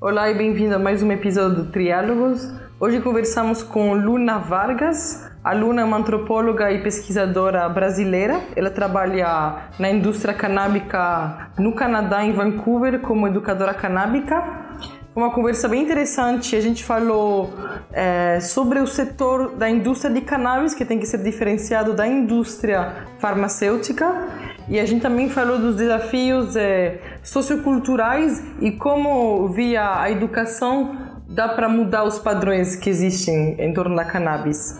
[0.00, 2.46] Olá e bem-vindo a mais um episódio do Triálogos.
[2.78, 5.30] Hoje conversamos com Luna Vargas.
[5.42, 8.40] A Luna é uma antropóloga e pesquisadora brasileira.
[8.54, 14.42] Ela trabalha na indústria canábica no Canadá, em Vancouver, como educadora canábica.
[15.14, 16.56] Uma conversa bem interessante.
[16.56, 17.52] A gente falou
[17.92, 23.06] é, sobre o setor da indústria de cannabis, que tem que ser diferenciado da indústria
[23.18, 24.28] farmacêutica
[24.68, 30.96] e a gente também falou dos desafios é, socioculturais e como, via a educação,
[31.28, 34.78] dá para mudar os padrões que existem em torno da cannabis.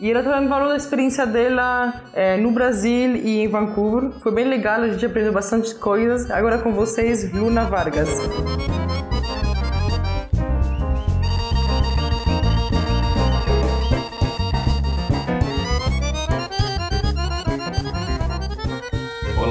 [0.00, 4.10] E ela também falou da experiência dela é, no Brasil e em Vancouver.
[4.20, 6.30] Foi bem legal, a gente aprendeu bastante coisas.
[6.30, 8.10] Agora com vocês, Luna Vargas.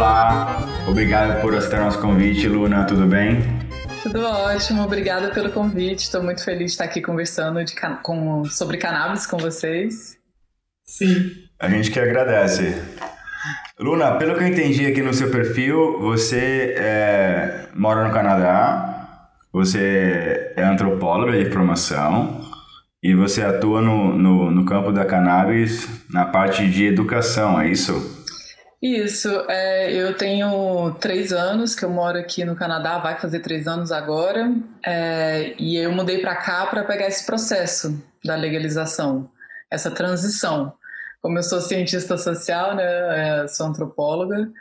[0.04, 3.42] Olá, obrigado por aceitar nosso convite, Luna, tudo bem?
[4.04, 6.00] Tudo ótimo, obrigada pelo convite.
[6.00, 10.18] Estou muito feliz de estar aqui conversando de, com, sobre cannabis com vocês.
[10.84, 11.32] Sim.
[11.58, 12.76] A gente que agradece.
[13.80, 20.52] Luna, pelo que eu entendi aqui no seu perfil, você é, mora no Canadá, você
[20.58, 22.42] é antropóloga de formação
[23.02, 28.22] e você atua no, no, no campo da cannabis na parte de educação, é isso?
[28.84, 33.66] Isso, é, eu tenho três anos que eu moro aqui no Canadá, vai fazer três
[33.66, 34.54] anos agora,
[34.86, 39.32] é, e eu mudei para cá para pegar esse processo da legalização,
[39.72, 40.74] essa transição.
[41.22, 44.52] Como eu sou cientista social, né, é, sou antropóloga,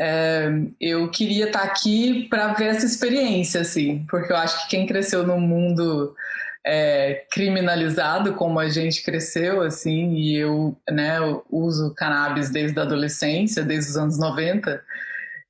[0.00, 0.48] é,
[0.80, 4.86] eu queria estar tá aqui para ver essa experiência, assim, porque eu acho que quem
[4.86, 6.14] cresceu no mundo
[6.70, 11.16] é, criminalizado como a gente cresceu, assim, e eu, né,
[11.50, 14.78] uso cannabis desde a adolescência, desde os anos 90,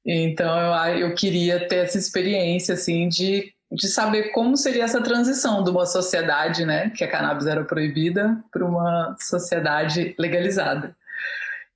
[0.06, 5.64] então eu, eu queria ter essa experiência, assim, de, de saber como seria essa transição
[5.64, 10.96] de uma sociedade, né, que a cannabis era proibida, para uma sociedade legalizada.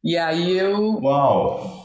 [0.04, 1.00] E aí eu...
[1.02, 1.81] Uau!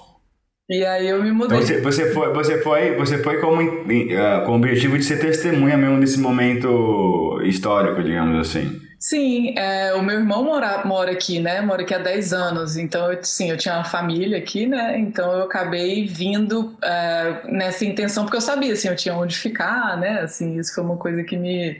[0.69, 1.59] E aí eu me mudei.
[1.59, 5.17] Então você, você foi, você foi, você foi como, uh, com o objetivo de ser
[5.19, 8.81] testemunha mesmo desse momento histórico, digamos assim.
[9.00, 11.61] Sim, é, o meu irmão mora, mora aqui, né?
[11.61, 14.97] Mora aqui há 10 anos, então eu, sim, eu tinha uma família aqui, né?
[14.97, 19.97] Então eu acabei vindo é, nessa intenção, porque eu sabia, assim, eu tinha onde ficar,
[19.97, 20.22] né?
[20.22, 21.79] Assim, isso foi uma coisa que me,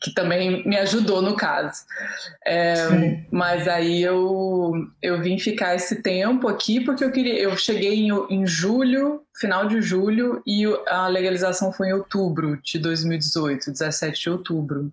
[0.00, 1.84] que também me ajudou no caso.
[2.44, 2.76] É,
[3.30, 7.38] mas aí eu, eu vim ficar esse tempo aqui porque eu queria.
[7.38, 12.78] Eu cheguei em, em julho, final de julho, e a legalização foi em outubro de
[12.78, 14.92] 2018, 17 de outubro.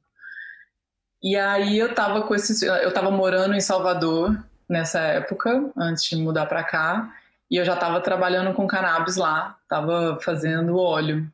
[1.21, 2.61] E aí eu tava com esses.
[2.61, 4.37] Eu tava morando em Salvador
[4.67, 7.13] nessa época, antes de mudar para cá,
[7.51, 11.29] e eu já estava trabalhando com cannabis lá, estava fazendo óleo.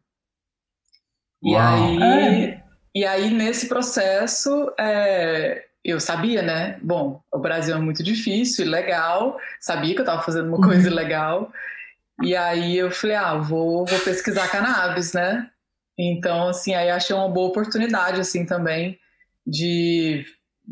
[1.42, 1.64] E Uau.
[1.64, 2.44] aí.
[2.44, 6.78] É e aí, nesse processo, é, eu sabia, né?
[6.82, 10.64] Bom, o Brasil é muito difícil, legal, sabia que eu estava fazendo uma uhum.
[10.64, 11.52] coisa legal.
[12.22, 15.50] E aí eu falei, ah, vou, vou pesquisar cannabis, né?
[15.98, 19.00] Então, assim, aí achei uma boa oportunidade, assim, também
[19.46, 20.26] de,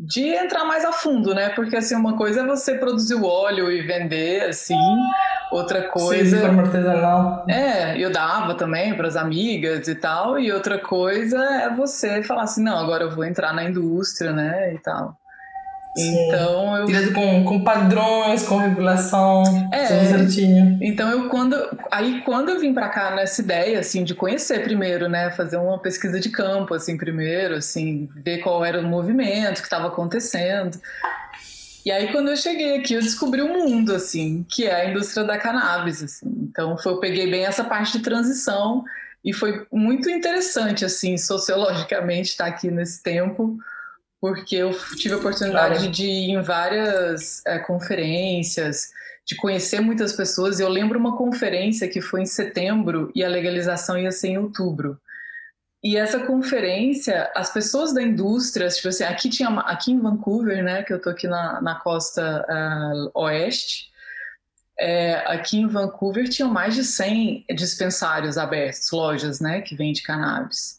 [0.06, 1.48] de entrar mais a fundo, né?
[1.50, 4.76] Porque, assim, uma coisa é você produzir o óleo e vender, assim,
[5.50, 6.36] Outra coisa.
[6.36, 7.44] Sim, forma artesanal.
[7.48, 10.38] É, eu dava também para as amigas e tal.
[10.38, 14.74] E outra coisa é você falar assim: não, agora eu vou entrar na indústria, né?
[14.74, 15.16] E tal.
[15.98, 16.26] Sim.
[16.26, 16.86] Então eu.
[16.86, 19.42] Direto com, com padrões, com regulação,
[19.72, 20.78] é, certinho.
[20.80, 21.56] Então eu quando.
[21.90, 25.30] Aí quando eu vim para cá nessa ideia, assim, de conhecer primeiro, né?
[25.30, 29.88] Fazer uma pesquisa de campo, assim, primeiro, assim, ver qual era o movimento que estava
[29.88, 30.78] acontecendo.
[31.84, 35.24] E aí, quando eu cheguei aqui, eu descobri um mundo, assim, que é a indústria
[35.24, 36.26] da cannabis, assim.
[36.42, 38.84] Então, foi, eu peguei bem essa parte de transição
[39.24, 43.58] e foi muito interessante, assim, sociologicamente, estar aqui nesse tempo,
[44.20, 45.92] porque eu tive a oportunidade claro.
[45.92, 48.88] de ir em várias é, conferências,
[49.24, 50.58] de conhecer muitas pessoas.
[50.58, 54.98] Eu lembro uma conferência que foi em setembro e a legalização ia ser em outubro.
[55.82, 60.82] E essa conferência, as pessoas da indústria, tipo assim, aqui tinha aqui em Vancouver, né,
[60.82, 63.88] que eu tô aqui na, na costa uh, oeste,
[64.80, 70.77] é, aqui em Vancouver tinham mais de 100 dispensários abertos, lojas, né, que vendem cannabis.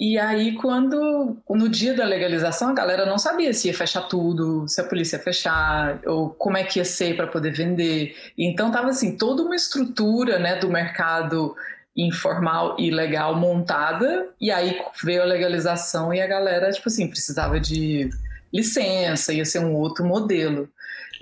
[0.00, 4.66] E aí, quando, no dia da legalização, a galera não sabia se ia fechar tudo,
[4.66, 8.16] se a polícia ia fechar, ou como é que ia ser para poder vender.
[8.38, 11.54] Então, tava assim, toda uma estrutura, né, do mercado
[11.94, 17.60] informal e legal montada, e aí veio a legalização e a galera, tipo assim, precisava
[17.60, 18.08] de
[18.50, 20.66] licença, ia ser um outro modelo.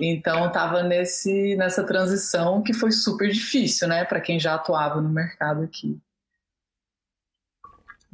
[0.00, 5.64] Então estava nessa transição que foi super difícil, né, para quem já atuava no mercado
[5.64, 5.98] aqui.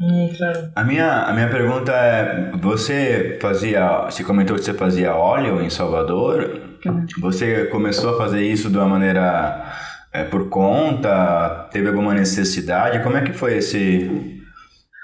[0.01, 0.73] Hum, claro.
[0.75, 4.05] A minha, a minha pergunta é: você fazia.
[4.05, 6.61] Você comentou que você fazia óleo em Salvador.
[6.85, 7.07] Uhum.
[7.21, 9.73] Você começou a fazer isso de uma maneira
[10.13, 11.69] é, por conta?
[11.73, 13.03] Teve alguma necessidade?
[13.03, 14.43] Como é que foi esse,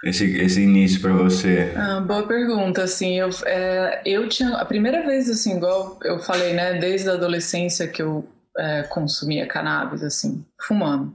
[0.04, 1.72] esse, esse início para você?
[1.76, 6.52] Ah, boa pergunta, assim, eu, é, eu tinha, a primeira vez, assim, igual eu falei,
[6.52, 11.14] né, desde a adolescência que eu é, consumia cannabis, assim, fumando.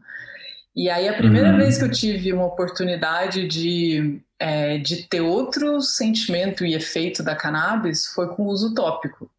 [0.76, 1.58] E aí a primeira uhum.
[1.58, 7.36] vez que eu tive uma oportunidade de, é, de ter outro sentimento e efeito da
[7.36, 9.32] cannabis foi com o uso tópico.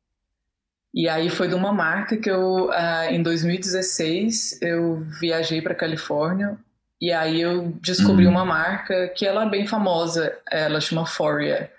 [0.94, 6.56] E aí foi de uma marca que eu, uh, em 2016, eu viajei para Califórnia
[6.98, 8.32] e aí eu descobri uhum.
[8.32, 11.70] uma marca que ela é bem famosa, ela chama Foria,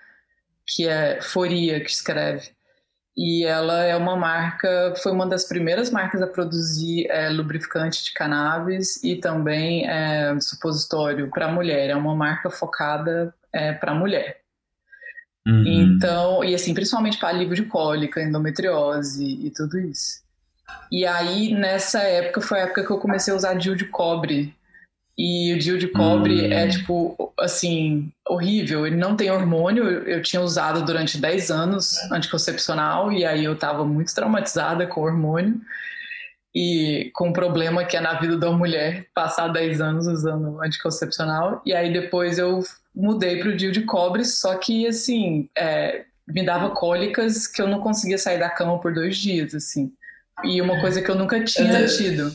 [0.64, 2.50] que é Foria que escreve.
[3.20, 8.14] E ela é uma marca, foi uma das primeiras marcas a produzir é, lubrificante de
[8.14, 11.90] cannabis e também é, supositório para mulher.
[11.90, 14.40] É uma marca focada é, para mulher.
[15.44, 15.64] Uhum.
[15.66, 20.22] Então, e assim, principalmente para alívio de cólica, endometriose e tudo isso.
[20.92, 24.54] E aí, nessa época, foi a época que eu comecei a usar DIU de cobre
[25.18, 26.52] e o DIU de cobre hum.
[26.52, 28.86] é, tipo, assim, horrível.
[28.86, 29.84] Ele não tem hormônio.
[29.84, 35.60] Eu tinha usado durante 10 anos anticoncepcional e aí eu tava muito traumatizada com hormônio.
[36.54, 41.60] E com o problema que é na vida da mulher passar 10 anos usando anticoncepcional.
[41.66, 42.62] E aí depois eu
[42.94, 47.66] mudei para o DIU de cobre, só que, assim, é, me dava cólicas que eu
[47.66, 49.92] não conseguia sair da cama por dois dias, assim.
[50.44, 52.32] E uma coisa que eu nunca tinha tido.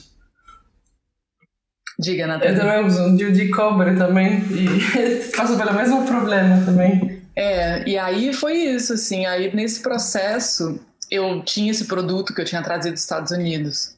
[1.99, 2.55] Diga, Natália.
[2.55, 7.21] Eu também uso um de cobre também e passo pelo mesmo problema também.
[7.35, 10.79] É, e aí foi isso, assim, aí nesse processo
[11.09, 13.95] eu tinha esse produto que eu tinha trazido dos Estados Unidos.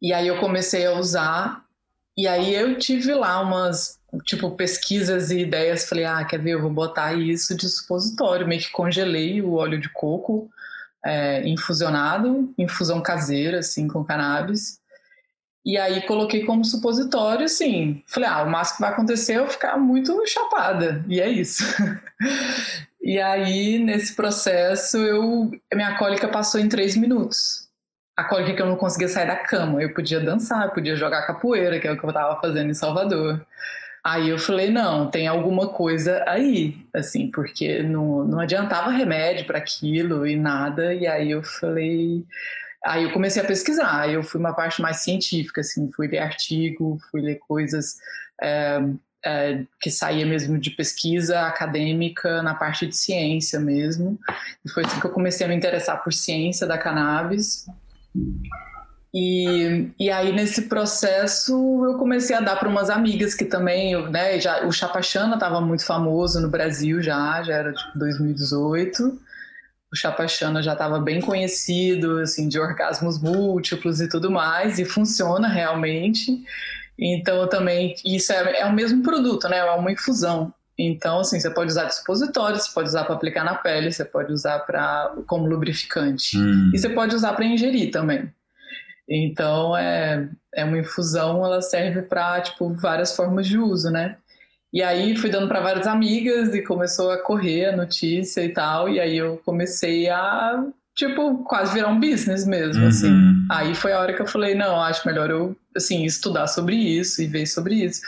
[0.00, 1.64] E aí eu comecei a usar,
[2.16, 6.62] e aí eu tive lá umas, tipo, pesquisas e ideias, falei, ah, quer ver, eu
[6.62, 10.50] vou botar isso de supositório, meio que congelei o óleo de coco
[11.04, 14.78] é, infusionado, infusão caseira, assim, com cannabis,
[15.64, 19.46] e aí coloquei como supositório, assim, falei, ah, o máximo que vai acontecer é eu
[19.46, 21.62] ficar muito chapada, e é isso.
[23.00, 27.68] e aí, nesse processo, eu, minha cólica passou em três minutos.
[28.16, 31.26] A cólica que eu não conseguia sair da cama, eu podia dançar, eu podia jogar
[31.26, 33.44] capoeira, que é o que eu estava fazendo em Salvador.
[34.04, 39.58] Aí eu falei, não, tem alguma coisa aí, assim, porque não, não adiantava remédio para
[39.58, 40.92] aquilo e nada.
[40.92, 42.24] E aí eu falei,
[42.84, 46.98] Aí eu comecei a pesquisar, eu fui uma parte mais científica, assim, fui ler artigo,
[47.10, 47.98] fui ler coisas
[48.42, 48.82] é,
[49.24, 54.18] é, que saía mesmo de pesquisa acadêmica na parte de ciência mesmo.
[54.64, 57.66] E foi assim que eu comecei a me interessar por ciência da cannabis.
[59.14, 61.52] E, e aí, nesse processo,
[61.84, 65.84] eu comecei a dar para umas amigas que também, né, já, o Chapachana estava muito
[65.84, 69.20] famoso no Brasil já, já era tipo 2018
[69.92, 75.46] o Chapachana já estava bem conhecido, assim, de orgasmos múltiplos e tudo mais, e funciona
[75.46, 76.42] realmente.
[76.98, 79.58] Então, também, isso é, é o mesmo produto, né?
[79.58, 80.52] É uma infusão.
[80.78, 84.32] Então, assim, você pode usar dispositório, você pode usar para aplicar na pele, você pode
[84.32, 86.38] usar para como lubrificante.
[86.38, 86.70] Hum.
[86.72, 88.32] E você pode usar para ingerir também.
[89.06, 94.16] Então, é, é uma infusão, ela serve para, tipo, várias formas de uso, né?
[94.72, 98.88] E aí fui dando para várias amigas e começou a correr a notícia e tal.
[98.88, 100.64] E aí eu comecei a,
[100.94, 103.08] tipo, quase virar um business mesmo, assim.
[103.08, 103.18] uhum.
[103.18, 103.46] assim.
[103.50, 107.20] Aí foi a hora que eu falei, não, acho melhor eu, assim, estudar sobre isso
[107.20, 108.00] e ver sobre isso.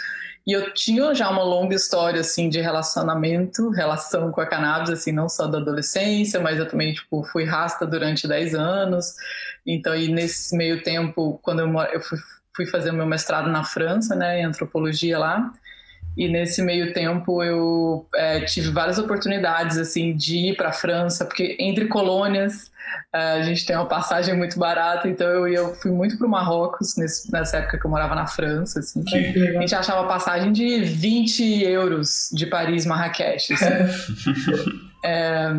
[0.46, 5.10] E eu tinha já uma longa história, assim, de relacionamento, relação com a cannabis, assim,
[5.10, 9.14] não só da adolescência, mas eu também, tipo, fui rasta durante 10 anos.
[9.66, 12.18] Então, e nesse meio tempo, quando eu, eu fui,
[12.54, 15.50] fui fazer o meu mestrado na França, né, em antropologia lá,
[16.16, 21.24] e nesse meio tempo eu é, tive várias oportunidades assim de ir para a França,
[21.24, 22.70] porque entre colônias
[23.12, 26.30] é, a gente tem uma passagem muito barata, então eu, eu fui muito para o
[26.30, 28.80] Marrocos nesse, nessa época que eu morava na França.
[28.80, 33.52] Assim, a gente achava passagem de 20 euros de Paris Marrakech.
[33.52, 33.64] Assim.
[35.04, 35.52] é,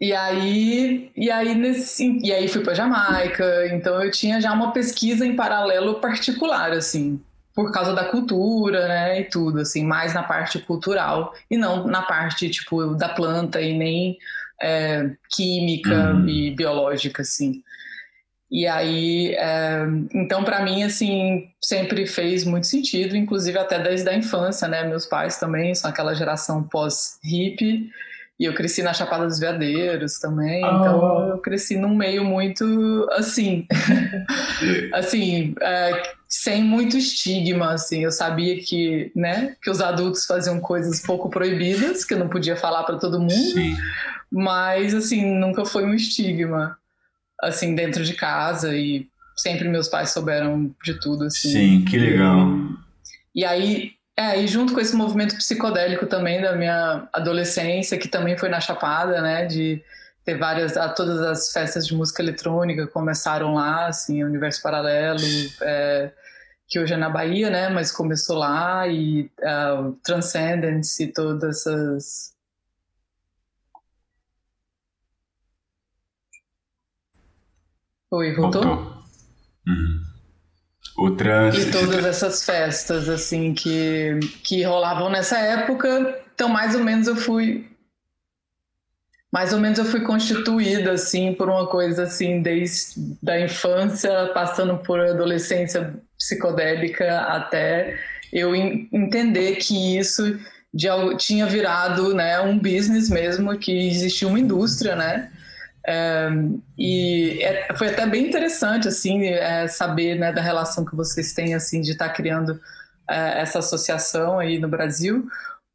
[0.00, 4.72] e aí, e aí nesse, e aí fui para Jamaica, então eu tinha já uma
[4.72, 7.20] pesquisa em paralelo particular assim
[7.60, 12.00] por causa da cultura, né, e tudo, assim, mais na parte cultural e não na
[12.00, 14.16] parte, tipo, da planta e nem
[14.62, 16.26] é, química uhum.
[16.26, 17.62] e biológica, assim.
[18.50, 19.82] E aí, é,
[20.14, 25.04] então, para mim, assim, sempre fez muito sentido, inclusive até desde a infância, né, meus
[25.04, 27.90] pais também são aquela geração pós-hippie,
[28.40, 30.68] E eu cresci na Chapada dos Veadeiros também, oh.
[30.68, 33.66] então eu cresci num meio muito assim,
[34.94, 38.02] assim, é, sem muito estigma, assim.
[38.02, 42.56] Eu sabia que, né, que os adultos faziam coisas pouco proibidas, que eu não podia
[42.56, 43.76] falar para todo mundo, Sim.
[44.32, 46.78] mas assim nunca foi um estigma,
[47.42, 49.06] assim dentro de casa e
[49.36, 51.52] sempre meus pais souberam de tudo, assim.
[51.52, 52.48] Sim, que legal.
[53.34, 58.06] E, e aí é, e junto com esse movimento psicodélico também da minha adolescência, que
[58.06, 59.82] também foi na Chapada, né, de
[60.26, 65.22] ter várias, todas as festas de música eletrônica começaram lá, assim, Universo Paralelo,
[65.62, 66.12] é,
[66.68, 72.34] que hoje é na Bahia, né, mas começou lá, e uh, Transcendence e todas essas...
[78.10, 78.62] Oi, voltou?
[78.62, 79.02] voltou.
[79.66, 80.09] Uhum
[80.96, 81.68] o trânsito.
[81.68, 86.22] E todas essas festas, assim, que, que rolavam nessa época.
[86.34, 87.66] Então, mais ou menos eu fui.
[89.32, 94.78] Mais ou menos eu fui constituída, assim, por uma coisa, assim, desde da infância, passando
[94.78, 97.96] por adolescência psicodélica, até
[98.32, 100.38] eu entender que isso
[100.74, 105.30] de, tinha virado, né, um business mesmo, que existia uma indústria, né,
[105.90, 106.28] é,
[106.78, 111.52] e é, foi até bem interessante assim é, saber né, da relação que vocês têm
[111.52, 112.60] assim de estar tá criando
[113.08, 115.26] é, essa associação aí no Brasil,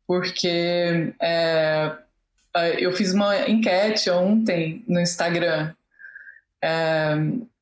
[0.07, 1.91] porque é,
[2.55, 5.73] é, eu fiz uma enquete ontem no Instagram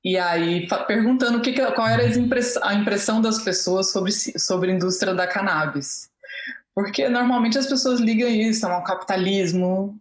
[0.05, 5.27] e aí perguntando que, qual era a impressão das pessoas sobre, sobre a indústria da
[5.27, 6.10] cannabis.
[6.75, 10.00] Porque normalmente as pessoas ligam isso ao capitalismo,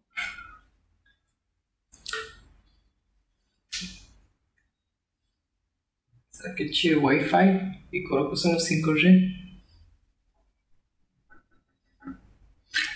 [6.42, 9.32] Será que tira o Wi-Fi e coloca você no 5G?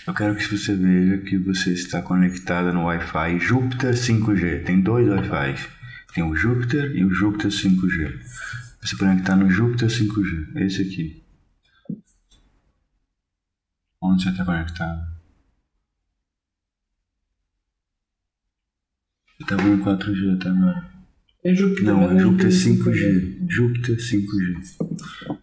[0.05, 4.65] Eu quero que você veja que você está conectada no Wi-Fi Júpiter 5G.
[4.65, 5.69] Tem dois Wi-Fi.
[6.13, 8.19] Tem o Júpiter e o Júpiter 5G.
[8.81, 10.57] Você conectar no Júpiter 5G.
[10.65, 11.23] Esse aqui.
[14.01, 15.07] Onde você está conectado?
[19.37, 20.96] Você está vendo 4G até agora.
[21.43, 21.85] É Júpiter.
[21.85, 23.47] Não, é Júpiter 5G.
[23.49, 25.37] Júpiter 5G.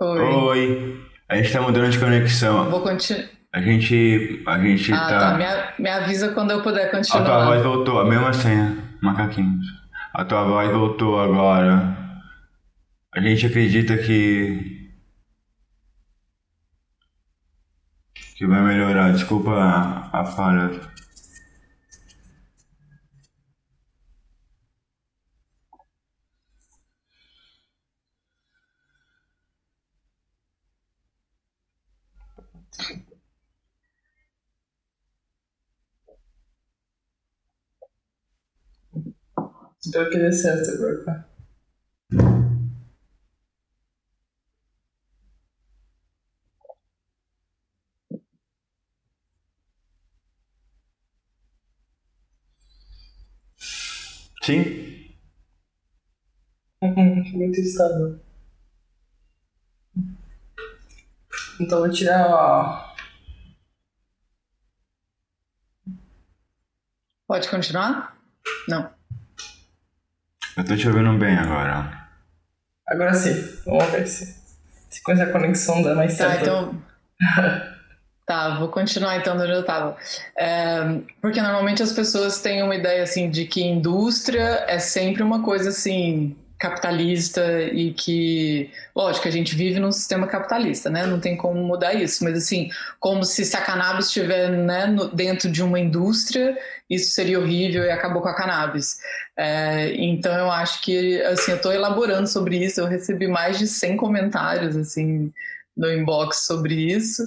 [0.00, 0.20] Oi.
[0.20, 1.08] Oi.
[1.28, 2.70] A gente tá mudando de conexão.
[2.70, 3.28] Vou continuar.
[3.52, 4.42] A gente.
[4.46, 5.38] A gente ah, tá.
[5.38, 5.38] tá.
[5.78, 7.22] Me, me avisa quando eu puder continuar.
[7.22, 9.66] A tua voz voltou, a mesma senha, macaquinhos.
[10.14, 11.96] A tua voz voltou agora.
[13.14, 14.88] A gente acredita que.
[18.36, 19.12] Que vai melhorar.
[19.12, 20.70] Desculpa a, a falha.
[39.80, 41.26] Espero que dê certo agora.
[54.42, 55.08] Sim?
[56.82, 58.18] Uhum, muito estável.
[61.60, 62.88] Então vou tirar ó.
[67.26, 68.16] Pode continuar?
[68.68, 68.90] Não.
[70.56, 72.08] Eu tô te ouvindo bem agora.
[72.88, 73.34] Agora sim.
[73.66, 74.34] Vamos ver se,
[74.88, 76.44] se com essa conexão dá mais tá, certo.
[76.44, 76.82] Tá, então.
[78.26, 79.96] tá, vou continuar então onde eu tava.
[80.36, 85.42] É, porque normalmente as pessoas têm uma ideia assim de que indústria é sempre uma
[85.42, 91.06] coisa assim capitalista e que, lógico, a gente vive num sistema capitalista, né?
[91.06, 95.08] Não tem como mudar isso, mas assim, como se, se a cannabis estiver né, no,
[95.08, 96.58] dentro de uma indústria,
[96.90, 98.98] isso seria horrível e acabou com a cannabis.
[99.36, 103.68] É, então eu acho que, assim, eu estou elaborando sobre isso, eu recebi mais de
[103.68, 105.32] 100 comentários, assim,
[105.76, 107.22] no inbox sobre isso,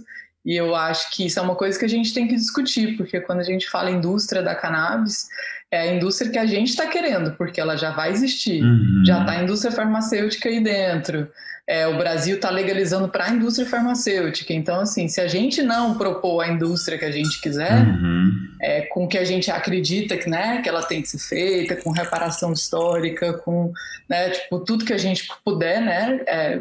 [0.45, 3.21] e eu acho que isso é uma coisa que a gente tem que discutir, porque
[3.21, 5.27] quando a gente fala indústria da cannabis,
[5.71, 8.61] é a indústria que a gente está querendo, porque ela já vai existir.
[8.63, 9.03] Uhum.
[9.05, 11.29] Já está a indústria farmacêutica aí dentro.
[11.67, 14.51] É, o Brasil está legalizando para a indústria farmacêutica.
[14.51, 18.31] Então, assim, se a gente não propor a indústria que a gente quiser, uhum.
[18.61, 21.91] é, com que a gente acredita que, né, que ela tem que ser feita, com
[21.91, 23.71] reparação histórica, com
[24.09, 26.59] né, tipo, tudo que a gente puder né, é,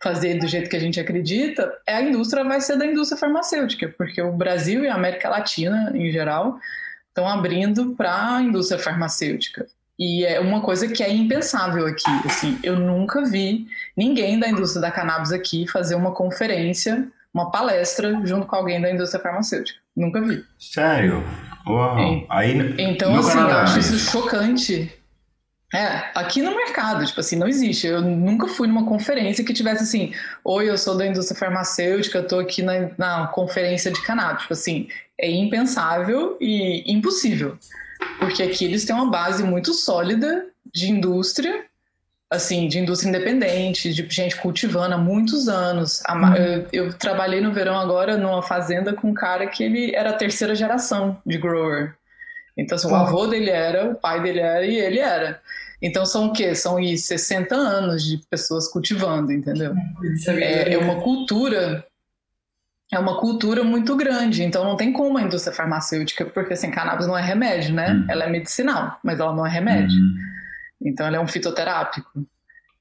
[0.00, 3.92] fazer do jeito que a gente acredita, é a indústria vai ser da indústria farmacêutica,
[3.98, 6.58] porque o Brasil e a América Latina, em geral,
[7.08, 9.66] estão abrindo para a indústria farmacêutica.
[9.98, 12.08] E é uma coisa que é impensável aqui.
[12.24, 18.20] Assim, eu nunca vi ninguém da indústria da cannabis aqui fazer uma conferência, uma palestra
[18.24, 19.80] junto com alguém da indústria farmacêutica.
[19.96, 20.44] Nunca vi.
[20.56, 21.24] Sério?
[21.66, 22.24] Uau.
[22.28, 24.97] Aí, então, assim, Canadá, eu acho isso chocante.
[25.74, 27.86] É, aqui no mercado, tipo assim, não existe.
[27.86, 32.26] Eu nunca fui numa conferência que tivesse assim, oi, eu sou da indústria farmacêutica, eu
[32.26, 34.42] tô aqui na, na conferência de cannabis.
[34.42, 37.58] Tipo assim, é impensável e impossível.
[38.18, 41.64] Porque aqui eles têm uma base muito sólida de indústria,
[42.30, 46.02] assim, de indústria independente, de gente cultivando há muitos anos.
[46.08, 46.34] Uhum.
[46.34, 50.14] Eu, eu, trabalhei no verão agora numa fazenda com um cara que ele era a
[50.14, 51.97] terceira geração de grower.
[52.58, 55.40] Então, assim, o avô dele era, o pai dele era e ele era.
[55.80, 56.54] Então são o quê?
[56.54, 59.72] São 60 anos de pessoas cultivando, entendeu?
[60.26, 61.86] É, é uma cultura
[62.90, 67.06] é uma cultura muito grande, então não tem como a indústria farmacêutica, porque assim, cannabis
[67.06, 67.92] não é remédio, né?
[67.92, 68.06] Uhum.
[68.08, 69.94] Ela é medicinal, mas ela não é remédio.
[69.94, 70.14] Uhum.
[70.86, 72.26] Então ela é um fitoterápico.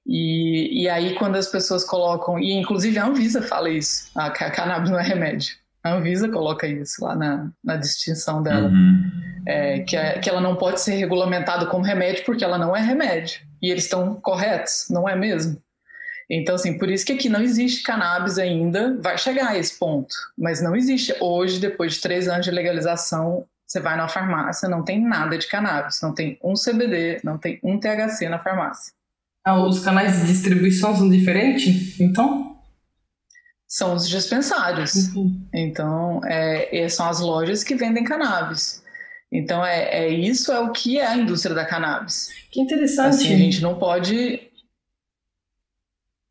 [0.05, 4.49] E, e aí quando as pessoas colocam, e inclusive a Anvisa fala isso, a, a
[4.51, 5.57] cannabis não é remédio.
[5.87, 8.69] A Anvisa coloca isso lá na, na distinção dela.
[8.69, 9.11] Uhum.
[9.45, 12.81] É, que, é, que ela não pode ser regulamentada como remédio porque ela não é
[12.81, 13.41] remédio.
[13.61, 15.61] E eles estão corretos, não é mesmo?
[16.29, 20.13] Então, assim, por isso que aqui não existe cannabis ainda, vai chegar a esse ponto,
[20.37, 21.15] mas não existe.
[21.21, 25.47] Hoje, depois de três anos de legalização, você vai na farmácia, não tem nada de
[25.47, 28.93] cannabis, não tem um CBD, não tem um THC na farmácia.
[29.45, 32.56] Ah, os canais de distribuição são diferentes, então?
[33.67, 35.13] São os dispensários.
[35.13, 35.41] Uhum.
[35.53, 38.81] Então, é, são as lojas que vendem cannabis.
[39.31, 42.29] Então, é, é, isso é o que é a indústria da cannabis.
[42.49, 43.15] Que interessante.
[43.15, 44.47] Assim, a gente não pode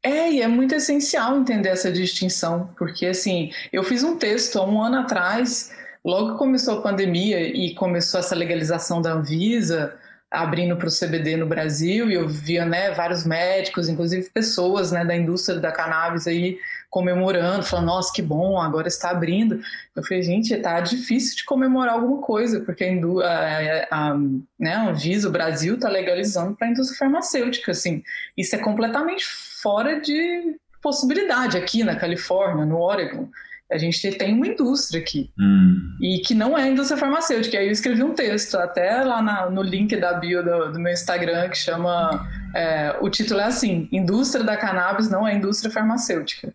[0.06, 4.64] é, e é muito essencial entender essa distinção, porque assim, eu fiz um texto há
[4.64, 5.72] um ano atrás,
[6.04, 9.98] logo que começou a pandemia e começou essa legalização da Anvisa,
[10.30, 15.04] abrindo para o CBD no Brasil, e eu via né, vários médicos, inclusive pessoas né,
[15.04, 16.58] da indústria da cannabis aí
[16.90, 19.60] comemorando, falando, nossa, que bom, agora está abrindo.
[19.94, 24.18] Eu falei, gente, está difícil de comemorar alguma coisa, porque a, a, a,
[24.58, 28.02] né, a Anvisa, o Brasil, está legalizando para a indústria farmacêutica, assim.
[28.36, 29.24] Isso é completamente
[29.62, 33.28] fora de possibilidade aqui na Califórnia, no Oregon.
[33.70, 35.30] A gente tem uma indústria aqui.
[35.38, 35.96] Hum.
[36.00, 37.58] E que não é indústria farmacêutica.
[37.58, 40.92] Aí eu escrevi um texto, até lá na, no link da bio do, do meu
[40.92, 42.28] Instagram, que chama.
[42.54, 46.54] É, o título é assim: Indústria da cannabis não é indústria farmacêutica.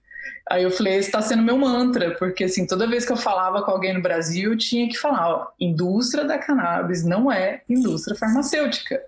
[0.49, 3.61] Aí eu falei, esse está sendo meu mantra, porque assim, toda vez que eu falava
[3.63, 8.17] com alguém no Brasil, eu tinha que falar, ó, indústria da cannabis não é indústria
[8.17, 9.01] farmacêutica,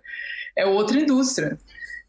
[0.56, 1.58] é outra indústria.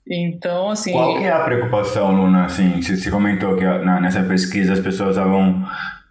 [0.07, 0.93] Então, assim.
[0.93, 2.45] Qual que é a preocupação, Luna?
[2.45, 5.65] Assim, você comentou que nessa pesquisa as pessoas estavam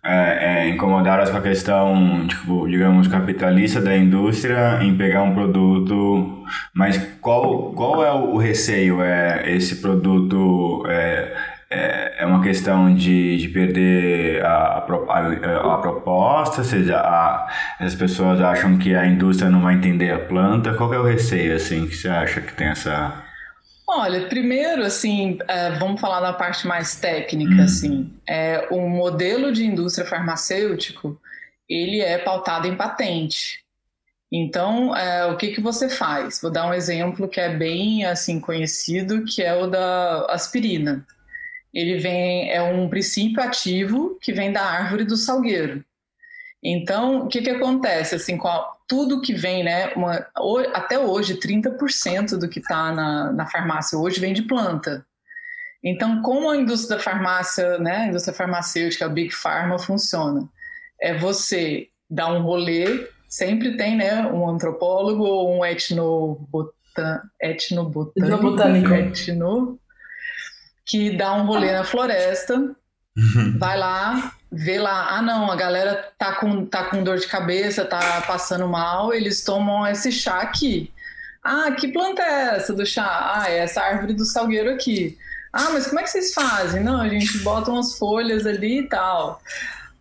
[0.03, 6.43] é, é, incomodadas com a questão, tipo, digamos, capitalista da indústria em pegar um produto,
[6.73, 9.01] mas qual, qual é o receio?
[9.01, 11.34] É esse produto é,
[11.69, 17.47] é, é uma questão de, de perder a, a, a proposta, ou seja, a,
[17.79, 20.73] as pessoas acham que a indústria não vai entender a planta.
[20.73, 23.22] Qual é o receio, assim, que você acha que tem essa
[23.95, 27.63] Olha, primeiro, assim, é, vamos falar da parte mais técnica, hum.
[27.63, 28.13] assim.
[28.27, 31.21] É, o modelo de indústria farmacêutico,
[31.69, 33.63] ele é pautado em patente.
[34.32, 36.41] Então, é, o que, que você faz?
[36.41, 41.06] Vou dar um exemplo que é bem, assim, conhecido, que é o da aspirina.
[41.71, 45.86] Ele vem, é um princípio ativo que vem da árvore do salgueiro.
[46.63, 48.15] Então, o que, que acontece?
[48.15, 49.91] Assim, com a, tudo que vem, né?
[49.95, 50.23] Uma,
[50.71, 55.03] até hoje, 30% do que está na, na farmácia hoje vem de planta.
[55.84, 60.47] Então, como a indústria da farmácia, né, a indústria farmacêutica, a Big Pharma, funciona?
[61.01, 69.79] É você dar um rolê, sempre tem né, um antropólogo ou um etnobotan, etnobotânico, etno,
[70.86, 72.53] que dá um rolê na floresta,
[73.17, 73.58] uhum.
[73.58, 77.83] vai lá, vê lá, ah não, a galera tá com, tá com dor de cabeça,
[77.83, 80.93] tá passando mal, eles tomam esse chá aqui.
[81.43, 83.33] Ah, que planta é essa do chá?
[83.35, 85.17] Ah, é essa árvore do salgueiro aqui.
[85.51, 86.83] Ah, mas como é que vocês fazem?
[86.83, 89.41] Não, a gente bota umas folhas ali e tal.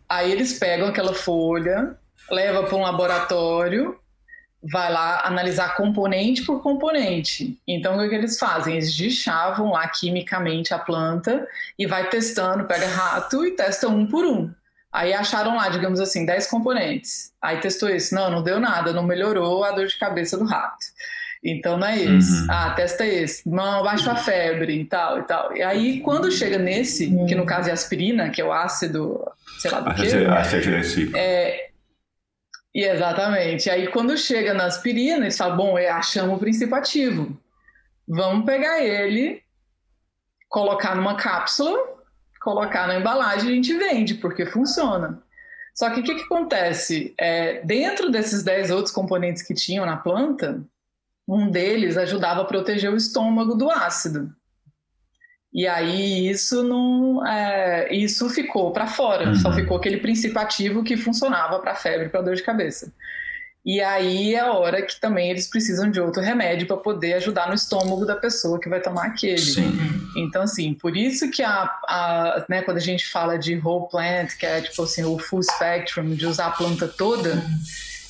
[0.09, 1.97] Aí eles pegam aquela folha,
[2.31, 3.99] leva para um laboratório,
[4.63, 7.59] vai lá analisar componente por componente.
[7.67, 8.75] Então, o que, eles fazem?
[8.75, 11.47] Eles deschavam lá quimicamente a planta
[11.79, 14.51] e vai testando, pega rato e testa um por um.
[14.93, 17.33] Aí acharam lá, digamos assim, 10 componentes.
[17.41, 18.15] Aí testou isso.
[18.15, 20.85] Não, não deu nada, não melhorou a dor de cabeça do rato.
[21.43, 22.43] Então não é esse.
[22.43, 22.47] Uhum.
[22.49, 23.49] Ah, testa esse.
[23.49, 25.57] Não, baixa a febre e tal e tal.
[25.57, 29.21] E aí, quando chega nesse, que no caso é aspirina, que é o ácido,
[29.59, 30.03] sei lá do que.
[30.03, 30.27] Ácido
[31.17, 31.72] é,
[32.75, 33.69] e exatamente.
[33.69, 37.39] Aí quando chega na aspirina, eles falam, bom, é, achamos o princípio ativo.
[38.09, 39.43] Vamos pegar ele,
[40.49, 41.79] colocar numa cápsula,
[42.41, 45.23] colocar na embalagem a gente vende, porque funciona.
[45.75, 47.15] Só que o que, que acontece?
[47.19, 50.63] É, dentro desses 10 outros componentes que tinham na planta,
[51.27, 54.35] um deles ajudava a proteger o estômago do ácido.
[55.53, 59.35] E aí isso não, é, isso ficou para fora, uhum.
[59.35, 62.91] só ficou aquele princípio ativo que funcionava para febre, para dor de cabeça.
[63.65, 67.47] E aí é a hora que também eles precisam de outro remédio para poder ajudar
[67.47, 69.39] no estômago da pessoa que vai tomar aquele.
[69.39, 69.79] Sim.
[70.17, 74.37] Então, assim, por isso que a, a, né, quando a gente fala de whole plant,
[74.37, 77.41] que é tipo assim, o full spectrum, de usar a planta toda,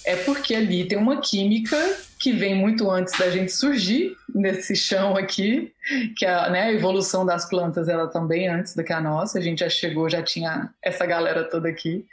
[0.06, 1.76] é porque ali tem uma química
[2.22, 5.72] que vem muito antes da gente surgir nesse chão aqui,
[6.16, 9.40] que a, né, a evolução das plantas ela também antes do que a nossa.
[9.40, 12.06] A gente já chegou, já tinha essa galera toda aqui.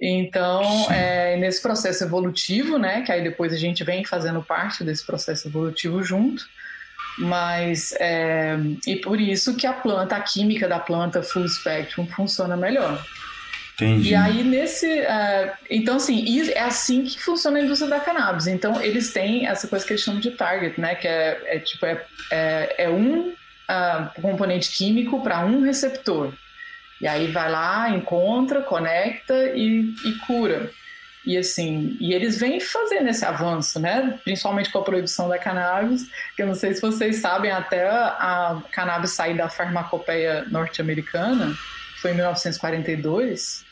[0.00, 5.04] Então, é, nesse processo evolutivo, né, que aí depois a gente vem fazendo parte desse
[5.04, 6.42] processo evolutivo junto,
[7.18, 12.56] mas é, e por isso que a planta, a química da planta full spectrum funciona
[12.56, 13.04] melhor.
[13.76, 14.10] Entendi.
[14.10, 18.46] E aí nesse, uh, então assim, é assim que funciona a indústria da cannabis.
[18.46, 21.84] Então eles têm essa coisa que eles chamam de target, né, que é, é tipo
[21.84, 26.32] é, é, é um uh, componente químico para um receptor.
[27.02, 30.70] E aí vai lá, encontra, conecta e, e cura.
[31.26, 34.18] E assim, e eles vêm fazendo esse avanço, né?
[34.24, 38.62] Principalmente com a proibição da cannabis, que eu não sei se vocês sabem, até a
[38.70, 41.54] cannabis sair da farmacopeia norte-americana,
[42.00, 43.65] foi em 1942,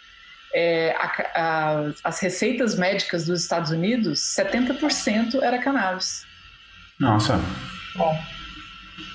[0.55, 6.25] é, a, a, as receitas médicas dos Estados Unidos, 70% era cannabis.
[6.99, 7.41] Nossa.
[7.97, 8.17] Bom,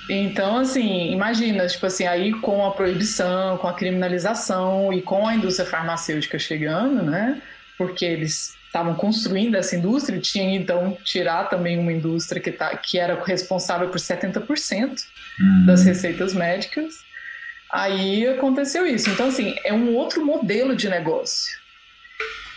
[0.10, 5.36] então, assim, imagina, tipo assim, aí com a proibição, com a criminalização e com a
[5.36, 7.42] indústria farmacêutica chegando, né?
[7.78, 12.76] Porque eles estavam construindo essa indústria e tinham então tirar também uma indústria que, tá,
[12.76, 15.04] que era responsável por 70%
[15.40, 15.66] uhum.
[15.66, 17.04] das receitas médicas.
[17.72, 19.10] Aí aconteceu isso.
[19.10, 21.60] Então, assim, é um outro modelo de negócio.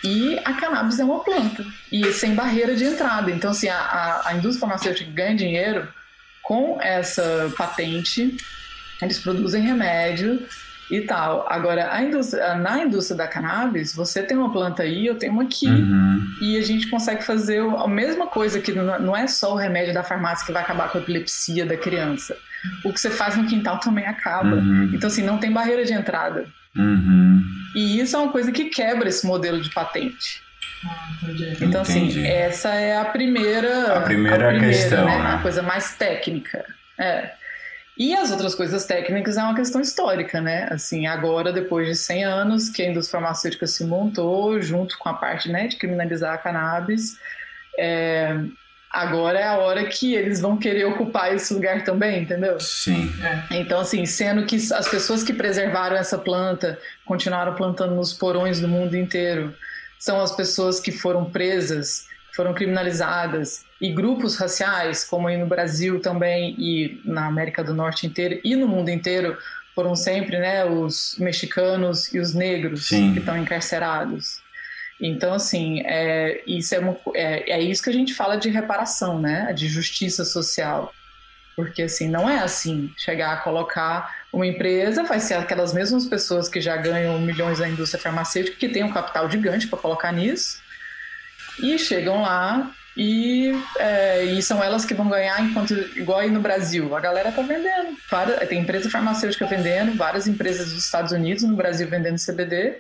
[0.05, 3.31] E a cannabis é uma planta e sem barreira de entrada.
[3.31, 5.87] Então, assim, a, a, a indústria farmacêutica ganha dinheiro
[6.43, 8.37] com essa patente,
[9.01, 10.45] eles produzem remédio
[10.91, 11.47] e tal.
[11.49, 15.69] Agora, indústria, na indústria da cannabis, você tem uma planta aí, eu tenho uma aqui,
[15.69, 16.35] uhum.
[16.41, 20.03] e a gente consegue fazer a mesma coisa que não é só o remédio da
[20.03, 22.37] farmácia que vai acabar com a epilepsia da criança.
[22.85, 24.57] O que você faz no quintal também acaba.
[24.57, 24.91] Uhum.
[24.93, 26.47] Então, assim, não tem barreira de entrada.
[26.77, 27.43] Uhum.
[27.75, 30.43] E isso é uma coisa que quebra esse modelo de patente.
[30.85, 31.09] Ah,
[31.61, 32.21] então, assim, entendi.
[32.21, 35.19] assim, essa é a primeira, a primeira, a primeira questão, né?
[35.19, 35.35] né?
[35.35, 36.65] A coisa mais técnica.
[36.99, 37.33] É.
[37.97, 40.67] E as outras coisas técnicas é uma questão histórica, né?
[40.71, 45.15] Assim, agora, depois de 100 anos que a indústria farmacêutica se montou, junto com a
[45.15, 47.19] parte né, de criminalizar a cannabis,
[47.79, 48.35] é,
[48.93, 52.61] agora é a hora que eles vão querer ocupar esse lugar também, entendeu?
[52.61, 53.11] Sim.
[53.23, 53.57] É.
[53.57, 58.69] Então, assim, sendo que as pessoas que preservaram essa planta continuaram plantando nos porões do
[58.69, 59.55] mundo inteiro,
[59.99, 66.01] são as pessoas que foram presas, foram criminalizadas, e grupos raciais, como aí no Brasil
[66.01, 69.37] também e na América do Norte inteira e no mundo inteiro,
[69.75, 73.13] foram sempre né, os mexicanos e os negros Sim.
[73.13, 74.41] que estão encarcerados.
[75.01, 79.21] Então, assim, é, isso é, uma, é, é isso que a gente fala de reparação,
[79.21, 79.53] né?
[79.53, 80.93] De justiça social.
[81.57, 86.49] Porque, assim, não é assim chegar a colocar uma empresa, vai ser aquelas mesmas pessoas
[86.49, 90.63] que já ganham milhões da indústria farmacêutica, que tem um capital gigante para colocar nisso,
[91.59, 96.41] e chegam lá e, é, e, são elas que vão ganhar enquanto igual aí no
[96.41, 97.97] Brasil a galera tá vendendo
[98.47, 102.77] tem empresa farmacêutica vendendo várias empresas dos Estados Unidos no Brasil vendendo CBD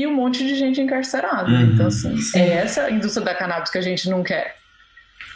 [0.00, 1.72] e um monte de gente encarcerada uhum.
[1.72, 2.38] então assim Sim.
[2.38, 4.56] é essa indústria da cannabis que a gente não quer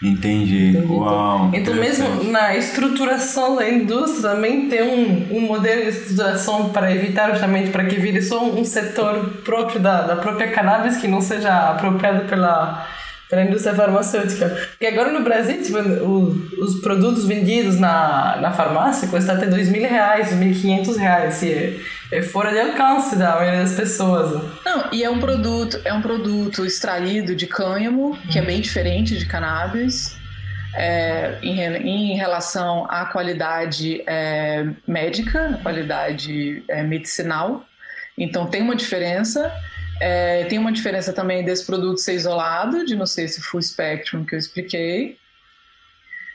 [0.03, 0.71] Entendi.
[0.71, 0.87] Entendi.
[0.87, 1.51] Uau.
[1.53, 7.31] Então, mesmo na estruturação da indústria, também tem um, um modelo de estruturação para evitar
[7.33, 11.71] justamente para que vire só um setor próprio da, da própria cannabis que não seja
[11.71, 12.89] apropriado pela
[13.31, 14.49] pela indústria farmacêutica.
[14.71, 19.69] Porque agora no Brasil, tipo, os, os produtos vendidos na, na farmácia custam até dois
[19.69, 21.41] mil reais, mil quinhentos reais.
[21.43, 24.43] E é, é fora de alcance da maioria das pessoas.
[24.65, 29.17] Não, e é um produto, é um produto extraído de cânhamo, que é bem diferente
[29.17, 30.19] de cannabis.
[30.73, 37.65] É, em, em, relação à qualidade é, médica, qualidade é, medicinal.
[38.17, 39.53] Então tem uma diferença.
[40.01, 44.25] É, tem uma diferença também desse produto ser isolado, de não ser esse full spectrum
[44.25, 45.19] que eu expliquei.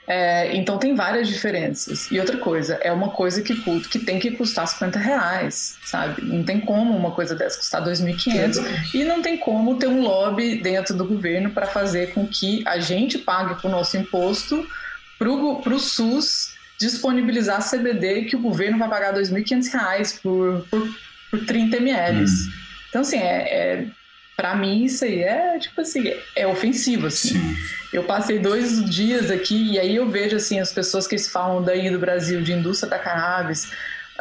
[0.08, 2.12] É, então tem várias diferenças.
[2.12, 3.56] E outra coisa, é uma coisa que,
[3.89, 6.21] que tem que custar 50 reais, sabe?
[6.21, 10.62] Não tem como uma coisa dessa custar 2.500 e não tem como ter um lobby
[10.62, 14.67] dentro do governo para fazer com que a gente pague com o nosso imposto
[15.17, 20.95] para o SUS disponibilizar CBD que o governo vai pagar R$ 2.500 por, por,
[21.32, 22.25] por 30 ml.
[22.25, 22.64] Hum.
[22.95, 23.86] Então, assim, é, é
[24.38, 27.55] para mim isso aí é tipo assim é ofensivo assim Sim.
[27.91, 31.89] eu passei dois dias aqui e aí eu vejo assim as pessoas que falam daí
[31.89, 33.71] do Brasil de indústria da cannabis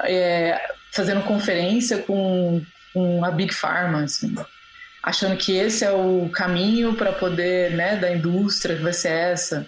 [0.04, 0.60] é,
[0.92, 4.34] fazendo conferência com, com a big pharma assim,
[5.02, 9.66] achando que esse é o caminho para poder né da indústria que vai ser essa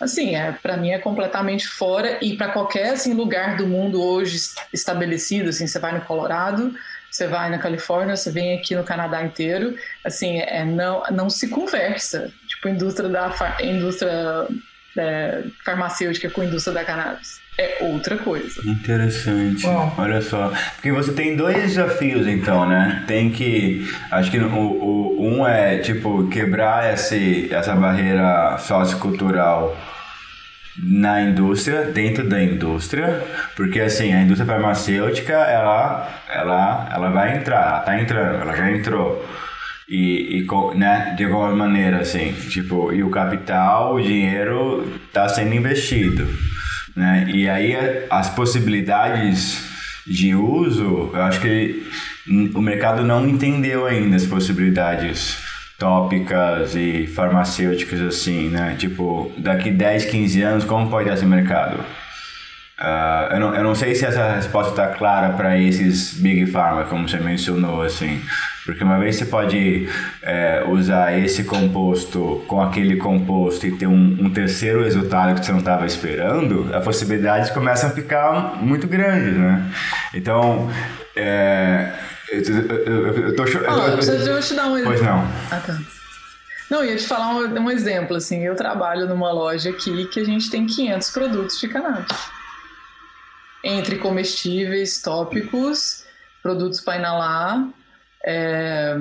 [0.00, 4.36] assim é para mim é completamente fora e para qualquer assim lugar do mundo hoje
[4.72, 6.74] estabelecido assim você vai no Colorado
[7.10, 11.48] você vai na Califórnia, você vem aqui no Canadá inteiro, assim, é, não, não se
[11.48, 14.46] conversa, tipo, indústria da indústria
[14.96, 17.40] é, farmacêutica com indústria da cannabis.
[17.60, 18.62] É outra coisa.
[18.64, 19.62] Interessante.
[19.62, 19.92] Bom.
[19.98, 20.52] Olha só.
[20.76, 23.02] Porque você tem dois desafios, então, né?
[23.08, 23.84] Tem que.
[24.12, 29.76] Acho que o, o um é, tipo, quebrar esse, essa barreira sociocultural
[30.82, 33.24] na indústria, dentro da indústria,
[33.56, 38.70] porque assim, a indústria farmacêutica, ela, ela, ela vai entrar, ela tá entrando, ela já
[38.70, 39.26] entrou.
[39.88, 45.54] E, e né, de alguma maneira, assim, tipo, e o capital, o dinheiro está sendo
[45.54, 46.28] investido,
[46.94, 47.26] né?
[47.32, 47.74] E aí
[48.10, 49.66] as possibilidades
[50.06, 51.86] de uso, eu acho que
[52.54, 55.47] o mercado não entendeu ainda as possibilidades
[55.78, 58.74] tópicas e farmacêuticas assim, né?
[58.76, 61.78] Tipo, daqui 10, 15 anos, como pode esse mercado?
[62.80, 66.84] Uh, eu, não, eu não sei se essa resposta está clara para esses Big Pharma,
[66.84, 68.20] como você mencionou, assim.
[68.64, 69.88] Porque uma vez você pode
[70.22, 75.52] é, usar esse composto com aquele composto e ter um, um terceiro resultado que você
[75.52, 79.72] não estava esperando, as possibilidades começam a ficar muito grandes, né?
[80.12, 80.68] Então,
[81.16, 81.92] é,
[82.30, 83.96] eu, eu, eu tô chorando.
[83.96, 84.92] Deixa eu te dar um exemplo.
[84.92, 85.18] Pois não.
[85.50, 85.78] Ah, tá.
[86.70, 90.24] Não, ia te falar um, um, exemplo, assim, eu trabalho numa loja aqui que a
[90.24, 92.16] gente tem 500 produtos de cannabis.
[93.64, 96.04] Entre comestíveis, tópicos,
[96.42, 97.68] produtos para inalar,
[98.24, 98.98] é,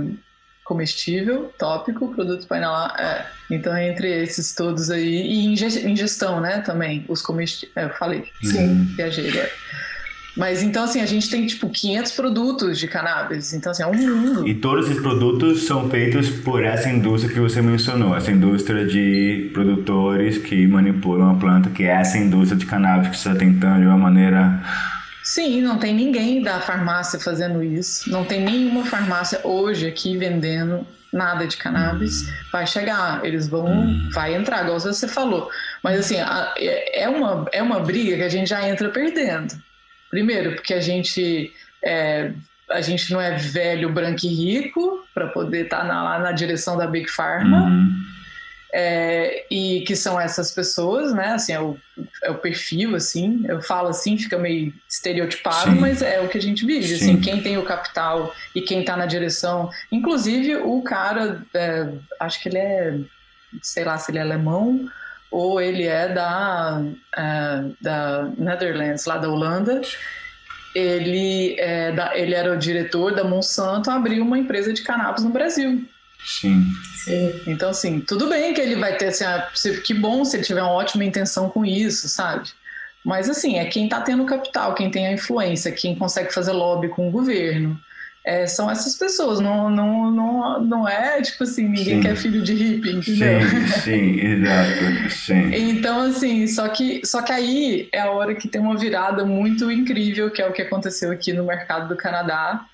[0.64, 3.26] comestível, tópico, produtos para inalar, é.
[3.50, 8.86] Então, entre esses todos aí, e ingestão, né, também, os comestíveis, é, eu falei, sim,
[8.96, 9.52] viajei agora.
[10.38, 13.54] Mas então, assim, a gente tem, tipo, 500 produtos de cannabis.
[13.54, 14.48] Então, assim, é um mundo.
[14.48, 18.16] E todos esses produtos são feitos por essa indústria que você mencionou.
[18.16, 23.16] Essa indústria de produtores que manipulam a planta, que é essa indústria de cannabis que
[23.16, 24.62] está tentando de uma maneira...
[25.24, 28.10] Sim, não tem ninguém da farmácia fazendo isso.
[28.10, 32.22] Não tem nenhuma farmácia hoje aqui vendendo nada de cannabis.
[32.22, 32.32] Hum.
[32.52, 33.66] Vai chegar, eles vão...
[33.66, 34.10] Hum.
[34.14, 35.50] Vai entrar, igual você falou.
[35.84, 39.67] Mas, assim, é, é uma, é uma briga que a gente já entra perdendo
[40.10, 41.52] Primeiro, porque a gente
[41.84, 42.32] é,
[42.70, 46.78] a gente não é velho, branco e rico para poder estar tá lá na direção
[46.78, 47.64] da Big Pharma.
[47.64, 48.08] Uhum.
[48.74, 51.30] É, e que são essas pessoas, né?
[51.30, 51.78] Assim, é o,
[52.22, 53.44] é o perfil, assim.
[53.48, 55.80] Eu falo assim, fica meio estereotipado, Sim.
[55.80, 56.94] mas é o que a gente vive.
[56.94, 59.70] Assim, quem tem o capital e quem está na direção.
[59.90, 61.88] Inclusive, o cara, é,
[62.20, 63.00] acho que ele é,
[63.62, 64.88] sei lá se ele é alemão
[65.32, 69.82] ou ele é da, uh, da Netherlands, lá da Holanda.
[70.76, 75.32] Ele, é da, ele era o diretor da Monsanto, abriu uma empresa de cannabis no
[75.32, 75.84] Brasil.
[76.24, 76.66] Sim.
[76.96, 77.42] Sim.
[77.48, 79.50] Então, assim, tudo bem que ele vai ter, assim, ah,
[79.84, 82.50] que bom se ele tiver uma ótima intenção com isso, sabe?
[83.04, 86.90] Mas, assim, é quem está tendo capital, quem tem a influência, quem consegue fazer lobby
[86.90, 87.80] com o governo,
[88.28, 92.02] é, são essas pessoas, não, não, não, não é tipo assim, ninguém sim.
[92.02, 93.40] quer filho de hippie, entendeu?
[93.42, 95.10] Sim, sim, exato.
[95.10, 95.52] Sim.
[95.78, 99.72] Então, assim, só que, só que aí é a hora que tem uma virada muito
[99.72, 102.66] incrível, que é o que aconteceu aqui no mercado do Canadá,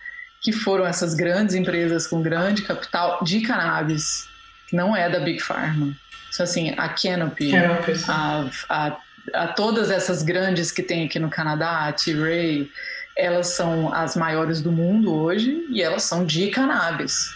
[0.41, 4.27] que foram essas grandes empresas com grande capital de cannabis,
[4.67, 5.95] que não é da Big Pharma.
[6.33, 7.93] Então, assim, a Canopy, Canopy.
[8.07, 8.97] A, a,
[9.35, 12.71] a todas essas grandes que tem aqui no Canadá, a T-Ray,
[13.15, 17.33] elas são as maiores do mundo hoje e elas são de cannabis.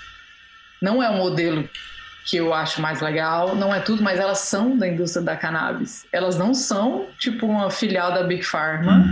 [0.82, 1.68] Não é o modelo
[2.26, 6.06] que eu acho mais legal, não é tudo, mas elas são da indústria da cannabis.
[6.12, 9.06] Elas não são tipo uma filial da Big Pharma.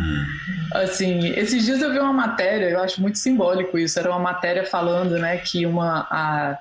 [0.73, 3.97] Assim, esses dias eu vi uma matéria, eu acho muito simbólico isso.
[3.97, 6.57] Era uma matéria falando, né, que uma a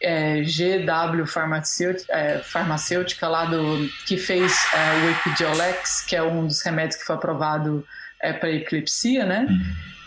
[0.00, 6.46] é, GW farmacêutica, é, farmacêutica lá do que fez é, o Epidiolex, que é um
[6.46, 7.84] dos remédios que foi aprovado
[8.22, 9.46] é para eclipsia, né?
[9.48, 9.60] Uhum.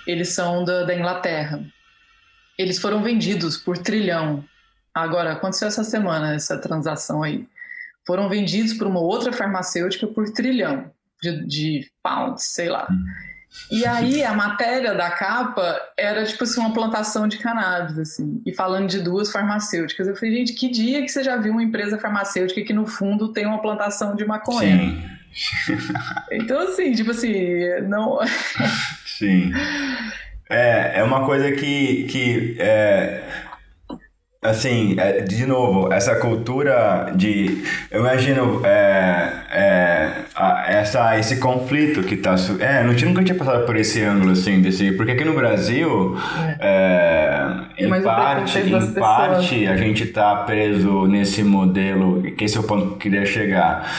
[0.07, 1.63] Eles são da, da Inglaterra.
[2.57, 4.43] Eles foram vendidos por trilhão.
[4.93, 7.47] Agora, aconteceu essa semana essa transação aí.
[8.05, 12.87] Foram vendidos por uma outra farmacêutica por trilhão de, de pounds, sei lá.
[12.89, 13.05] Uhum.
[13.69, 18.53] E aí a matéria da capa era tipo assim uma plantação de cannabis assim, e
[18.53, 20.07] falando de duas farmacêuticas.
[20.07, 23.33] Eu falei, gente, que dia que você já viu uma empresa farmacêutica que no fundo
[23.33, 24.77] tem uma plantação de maconha?
[24.77, 25.20] Sim.
[26.31, 27.33] então, assim, tipo assim,
[27.87, 28.19] não.
[29.05, 29.51] Sim.
[30.49, 33.23] É, é uma coisa que, que é,
[34.43, 37.63] Assim, é, de novo, essa cultura de.
[37.91, 40.11] Eu imagino é, é,
[40.67, 42.33] essa, esse conflito que está.
[42.59, 44.93] É, não, nunca tinha passado por esse ângulo, assim, desse.
[44.93, 46.17] Porque aqui no Brasil,
[46.59, 47.10] é.
[47.77, 52.87] Em, parte, em parte, a gente está preso nesse modelo, que esse é o ponto
[52.87, 53.89] que eu queria chegar,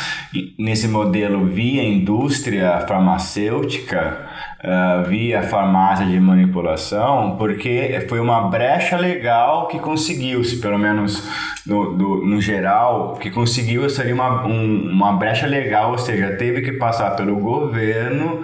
[0.58, 4.28] nesse modelo via indústria farmacêutica
[4.62, 11.28] uh, via farmácia de manipulação, porque foi uma brecha legal que conseguiu-se, pelo menos
[11.66, 16.62] no, do, no geral, que conseguiu seria uma, um, uma brecha legal, ou seja, teve
[16.62, 18.42] que passar pelo governo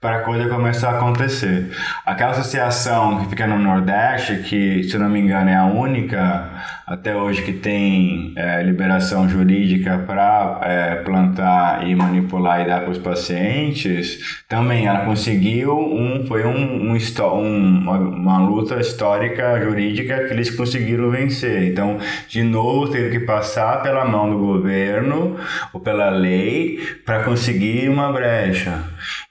[0.00, 1.70] para a coisa começar a acontecer.
[2.06, 6.50] Aquela associação que fica no Nordeste, que se não me engano é a única
[6.90, 12.90] até hoje que tem é, liberação jurídica para é, plantar e manipular e dar para
[12.90, 20.32] os pacientes, também ela conseguiu um foi um, um, um uma, luta histórica jurídica que
[20.32, 21.70] eles conseguiram vencer.
[21.70, 25.36] Então, de novo, teve que passar pela mão do governo
[25.72, 28.82] ou pela lei para conseguir uma brecha.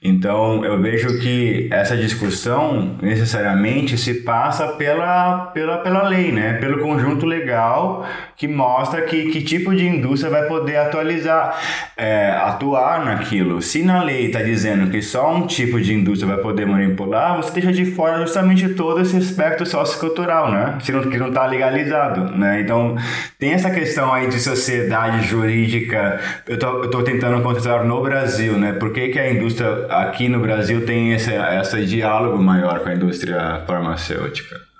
[0.02, 6.54] Então, eu vejo que essa discussão necessariamente se passa pela, pela, pela lei, né?
[6.54, 11.60] pelo conjunto legal que mostra que, que tipo de indústria vai poder atualizar,
[11.98, 13.60] é, atuar naquilo.
[13.60, 17.52] Se na lei está dizendo que só um tipo de indústria vai poder manipular, você
[17.52, 20.78] deixa de fora justamente todo esse aspecto sociocultural, né?
[20.80, 22.62] Se não, que não está legalizado, né?
[22.62, 22.96] Então,
[23.38, 28.72] tem essa questão aí de sociedade jurídica, eu tô, tô tentando contestar no Brasil, né?
[28.72, 32.94] Por que, que a indústria aqui no Brasil tem esse, esse diálogo maior com a
[32.94, 34.70] indústria farmacêutica?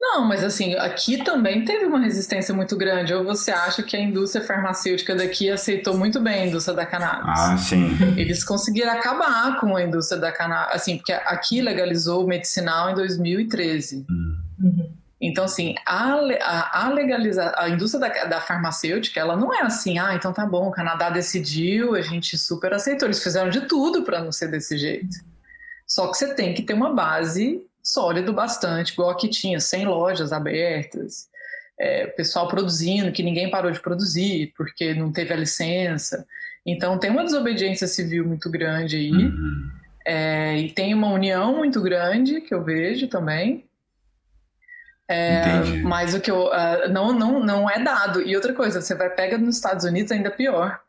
[0.00, 3.14] Não, mas assim, aqui também teve uma resistência muito grande.
[3.14, 7.40] Ou você acha que a indústria farmacêutica daqui aceitou muito bem a indústria da cannabis?
[7.40, 7.96] Ah, sim.
[8.16, 12.94] Eles conseguiram acabar com a indústria da cannabis, assim, porque aqui legalizou o medicinal em
[12.94, 14.04] 2013.
[14.60, 15.01] Uhum.
[15.22, 19.96] Então, assim, a, a, a legalizar a indústria da, da, farmacêutica, ela não é assim,
[19.96, 23.06] ah, então tá bom, o Canadá decidiu, a gente super aceitou.
[23.06, 25.16] Eles fizeram de tudo para não ser desse jeito.
[25.86, 30.32] Só que você tem que ter uma base sólido bastante, igual aqui tinha 100 lojas
[30.32, 31.28] abertas,
[31.78, 36.26] é, pessoal produzindo, que ninguém parou de produzir porque não teve a licença.
[36.66, 39.70] Então tem uma desobediência civil muito grande aí, uhum.
[40.04, 43.64] é, e tem uma união muito grande que eu vejo também.
[45.08, 48.22] É, mas o que eu, uh, não, não, não é dado.
[48.22, 50.80] E outra coisa, você vai pega nos Estados Unidos ainda pior,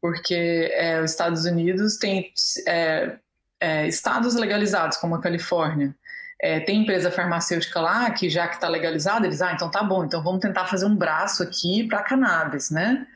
[0.00, 2.32] porque é, os Estados Unidos tem
[2.66, 3.16] é,
[3.60, 5.94] é, estados legalizados, como a Califórnia,
[6.42, 10.04] é, tem empresa farmacêutica lá que já que está legalizada, eles, ah, então tá bom,
[10.04, 13.06] então vamos tentar fazer um braço aqui para cannabis, né?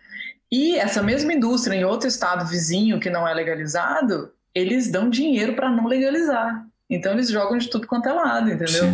[0.51, 5.55] E essa mesma indústria em outro estado vizinho que não é legalizado, eles dão dinheiro
[5.55, 6.65] para não legalizar.
[6.89, 8.85] Então eles jogam de tudo quanto é lado, entendeu?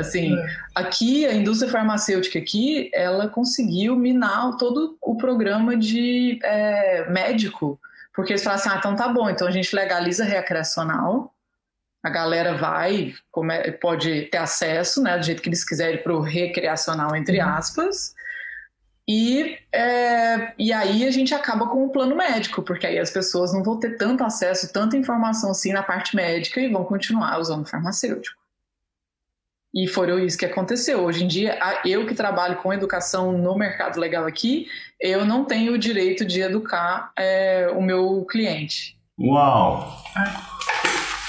[0.00, 0.36] Assim,
[0.74, 7.80] aqui a indústria farmacêutica aqui, ela conseguiu minar todo o programa de é, médico,
[8.14, 11.34] porque eles falam assim, ah, então tá bom, então a gente legaliza recreacional,
[12.02, 13.14] a galera vai,
[13.80, 17.48] pode ter acesso, né, do jeito que eles quiserem, para o recreacional, entre uhum.
[17.48, 18.14] aspas.
[19.08, 23.54] E, é, e aí a gente acaba com o plano médico, porque aí as pessoas
[23.54, 27.66] não vão ter tanto acesso, tanta informação assim na parte médica e vão continuar usando
[27.66, 28.37] farmacêutico.
[29.78, 31.04] E foi isso que aconteceu.
[31.04, 34.66] Hoje em dia, eu que trabalho com educação no mercado legal aqui,
[35.00, 38.98] eu não tenho o direito de educar é, o meu cliente.
[39.20, 40.02] Uau!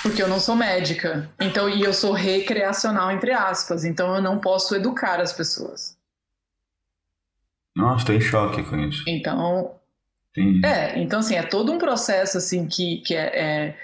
[0.01, 1.29] Porque eu não sou médica.
[1.39, 3.85] Então, e eu sou recreacional, entre aspas.
[3.85, 5.95] Então eu não posso educar as pessoas.
[7.75, 9.03] Nossa, tô em choque com isso.
[9.07, 9.75] Então.
[10.35, 10.65] Entendi.
[10.65, 13.77] É, então assim, é todo um processo assim que, que é, é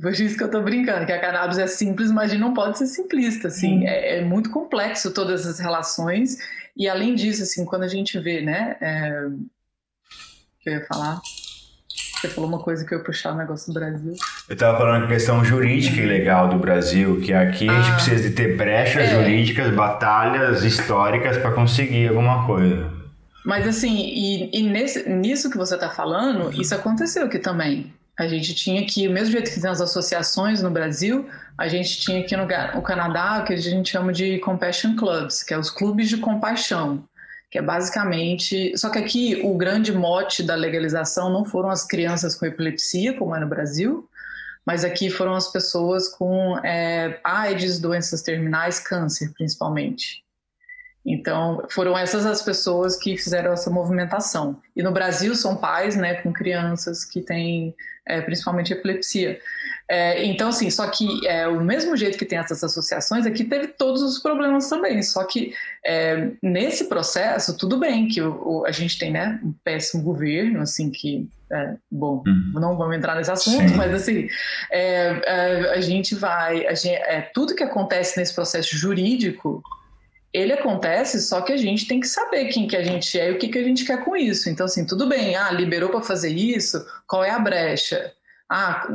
[0.00, 2.86] por isso que eu tô brincando, que a cannabis é simples, mas não pode ser
[2.86, 3.86] simplista, assim, hum.
[3.86, 6.38] é, é, muito complexo todas as relações,
[6.76, 9.26] e além disso, assim, quando a gente vê, né, é...
[10.60, 11.20] que eu ia falar?
[12.22, 14.14] Você falou uma coisa que eu ia puxar o negócio do Brasil.
[14.48, 17.90] Eu estava falando a questão jurídica e legal do Brasil, que aqui ah, a gente
[17.90, 17.94] ah.
[17.96, 19.10] precisa de ter brechas é.
[19.10, 22.90] jurídicas, batalhas históricas para conseguir alguma coisa.
[23.44, 27.92] Mas assim, e, e nesse, nisso que você está falando, isso aconteceu aqui também.
[28.18, 31.98] A gente tinha aqui, o mesmo jeito que tem as associações no Brasil, a gente
[32.00, 35.58] tinha aqui no, no Canadá o que a gente chama de Compassion Clubs, que é
[35.58, 37.04] os clubes de compaixão
[37.52, 38.76] que é basicamente.
[38.78, 43.36] Só que aqui o grande mote da legalização não foram as crianças com epilepsia, como
[43.36, 44.08] é no Brasil,
[44.64, 50.21] mas aqui foram as pessoas com é, AIDS, doenças terminais, câncer principalmente.
[51.04, 54.60] Então, foram essas as pessoas que fizeram essa movimentação.
[54.76, 57.74] E no Brasil são pais, né, com crianças que têm
[58.06, 59.38] é, principalmente epilepsia.
[59.88, 63.68] É, então, assim, só que é, o mesmo jeito que tem essas associações, aqui teve
[63.68, 65.02] todos os problemas também.
[65.02, 69.52] Só que é, nesse processo, tudo bem que o, o, a gente tem, né, um
[69.64, 72.52] péssimo governo, assim, que é, bom, uhum.
[72.54, 73.76] não vamos entrar nesse assunto, Sim.
[73.76, 74.28] mas assim,
[74.70, 79.62] é, é, a gente vai, a gente, é, tudo que acontece nesse processo jurídico
[80.32, 83.32] ele acontece, só que a gente tem que saber quem que a gente é e
[83.32, 84.48] o que, que a gente quer com isso.
[84.48, 88.12] Então, assim, tudo bem, ah, liberou para fazer isso, qual é a brecha?
[88.48, 88.86] Ah,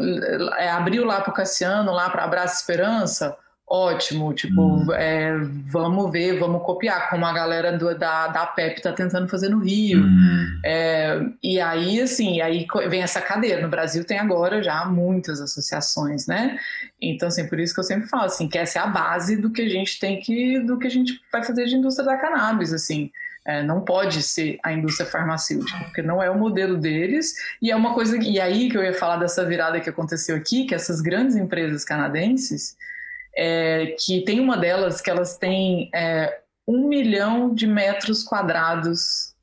[0.58, 3.38] é, abriu lá para o Cassiano, lá para Abraço Esperança,
[3.70, 4.94] ótimo, tipo, hum.
[4.94, 9.50] é, vamos ver, vamos copiar, como a galera do, da, da PEP está tentando fazer
[9.50, 10.00] no Rio.
[10.00, 10.60] Hum.
[10.64, 13.62] É, e aí, assim, aí vem essa cadeira.
[13.62, 16.58] No Brasil tem agora já muitas associações, né?
[17.02, 19.52] Então, assim, por isso que eu sempre falo, assim, que essa é a base do
[19.52, 22.72] que a gente tem que, do que a gente vai fazer de indústria da cannabis,
[22.72, 23.12] assim.
[23.44, 27.34] É, não pode ser a indústria farmacêutica, porque não é o modelo deles.
[27.62, 28.18] E é uma coisa.
[28.18, 31.86] E aí que eu ia falar dessa virada que aconteceu aqui, que essas grandes empresas
[31.86, 32.76] canadenses,
[33.38, 39.36] é, que tem uma delas que elas têm é, um milhão de metros quadrados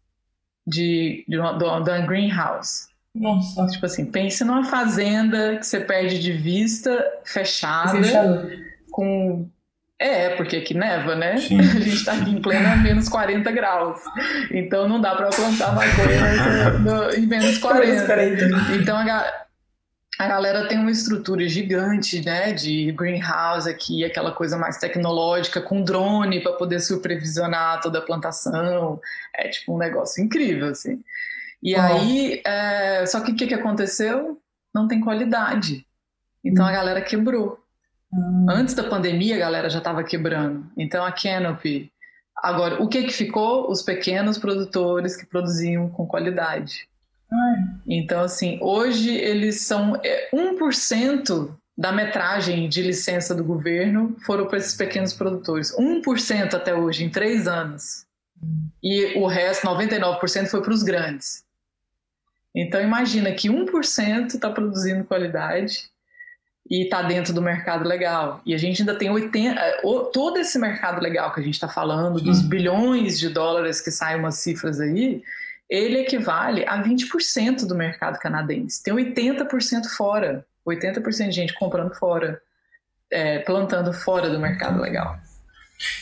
[0.67, 2.89] de, de, de, greenhouse.
[3.15, 3.67] Nossa.
[3.69, 8.51] Tipo assim, pense numa fazenda que você perde de vista, fechada, Fechado.
[8.91, 9.49] com
[9.97, 11.37] é, porque aqui neva, né?
[11.37, 11.61] Sim.
[11.63, 14.01] A gente está aqui em plena menos 40 graus.
[14.51, 18.15] Então não dá para plantar maconha em menos 40.
[18.81, 19.44] Então a,
[20.19, 25.83] a galera tem uma estrutura gigante, né, de greenhouse aqui, aquela coisa mais tecnológica, com
[25.83, 29.01] drone para poder supervisionar toda a plantação.
[29.35, 31.03] É tipo um negócio incrível, assim.
[31.61, 34.41] E aí, é, só que o que, que aconteceu?
[34.73, 35.85] Não tem qualidade.
[36.45, 36.69] Então hum.
[36.69, 37.59] a galera quebrou.
[38.13, 38.47] Hum.
[38.49, 40.71] Antes da pandemia, a galera já estava quebrando.
[40.77, 41.91] Então a Canopy.
[42.37, 43.71] Agora, o que, que ficou?
[43.71, 46.87] Os pequenos produtores que produziam com qualidade.
[47.87, 50.01] Então, assim, hoje eles são
[50.33, 55.75] 1% é, da metragem de licença do governo foram para esses pequenos produtores.
[55.77, 58.07] 1% até hoje, em três anos.
[58.83, 61.45] E o resto, 99%, foi para os grandes.
[62.55, 65.89] Então, imagina que 1% está produzindo qualidade
[66.71, 68.41] e está dentro do mercado legal.
[68.47, 69.83] E a gente ainda tem 80, é,
[70.13, 74.19] todo esse mercado legal que a gente está falando, dos bilhões de dólares que saem
[74.19, 75.23] umas cifras aí,
[75.69, 78.83] ele equivale a 20% do mercado canadense.
[78.83, 80.45] Tem 80% fora.
[80.67, 82.41] 80% de gente comprando fora,
[83.11, 85.17] é, plantando fora do mercado legal.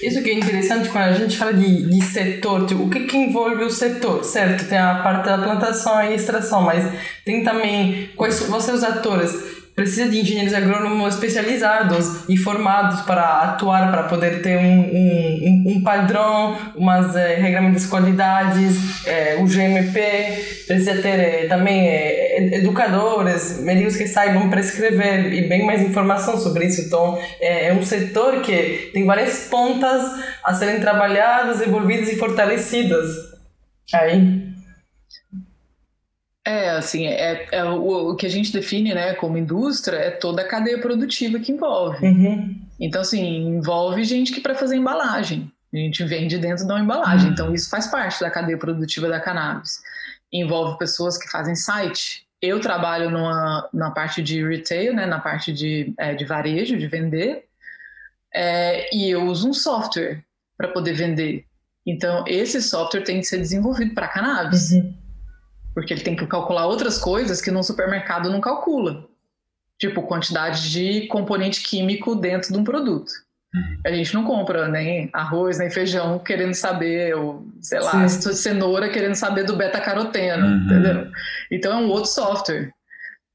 [0.01, 3.17] Isso que é interessante quando a gente fala de, de setor, tipo, o que, que
[3.17, 4.69] envolve o setor, certo?
[4.69, 6.85] Tem a parte da plantação e extração, mas
[7.25, 13.91] tem também quais são os atores precisa de engenheiros agrônomos especializados e formados para atuar,
[13.91, 20.65] para poder ter um, um, um padrão, umas é, regramentos de qualidades, é, o GMP,
[20.67, 26.67] precisa ter é, também é, educadores, médicos que saibam prescrever e bem mais informação sobre
[26.67, 26.83] isso.
[26.83, 30.03] Então, é, é um setor que tem várias pontas
[30.45, 33.09] a serem trabalhadas, envolvidas e fortalecidas.
[33.93, 34.42] Aí.
[36.45, 40.43] É, assim, é, é o, o, que a gente define né, como indústria é toda
[40.43, 42.05] a cadeia produtiva que envolve.
[42.05, 42.61] Uhum.
[42.81, 45.51] Então, assim, envolve gente que para fazer embalagem.
[45.73, 47.29] A gente vende dentro da embalagem.
[47.29, 47.33] Uhum.
[47.33, 49.81] Então, isso faz parte da cadeia produtiva da cannabis.
[50.33, 52.27] Envolve pessoas que fazem site.
[52.41, 56.89] Eu trabalho numa, na parte de retail, né, na parte de, é, de varejo, de
[56.89, 57.45] vender.
[58.35, 60.25] É, e eu uso um software
[60.59, 61.45] para poder vender.
[61.87, 64.73] Então, esse software tem que ser desenvolvido para cannabis.
[64.73, 65.02] Uhum
[65.75, 69.05] porque ele tem que calcular outras coisas que no supermercado não calcula.
[69.79, 73.11] Tipo, quantidade de componente químico dentro de um produto.
[73.55, 73.81] Uhum.
[73.85, 78.33] A gente não compra nem arroz, nem feijão querendo saber, ou sei lá, Sim.
[78.33, 80.65] cenoura querendo saber do beta-caroteno, uhum.
[80.65, 81.11] entendeu?
[81.51, 82.73] Então é um outro software.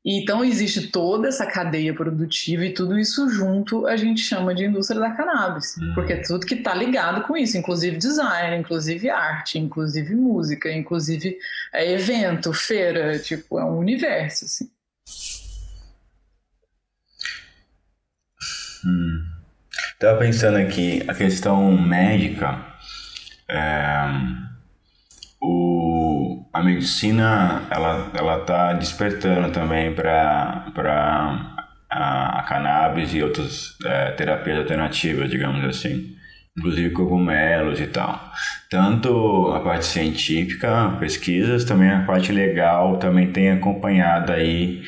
[0.09, 5.01] Então existe toda essa cadeia produtiva e tudo isso junto a gente chama de indústria
[5.01, 5.93] da cannabis, uhum.
[5.93, 11.37] porque é tudo que está ligado com isso, inclusive design, inclusive arte, inclusive música, inclusive
[11.73, 14.71] é, evento, feira, tipo, é um universo, assim.
[18.85, 19.25] Hum.
[19.99, 22.65] Tava pensando aqui, a questão médica,
[23.49, 24.05] é,
[25.41, 25.86] o
[26.57, 34.11] a medicina ela ela está despertando também para para a, a, cannabis e outras é,
[34.11, 36.15] terapias alternativas, digamos assim,
[36.57, 38.19] inclusive cogumelos e tal.
[38.69, 44.83] Tanto a parte científica, pesquisas, também a parte legal também tem acompanhado aí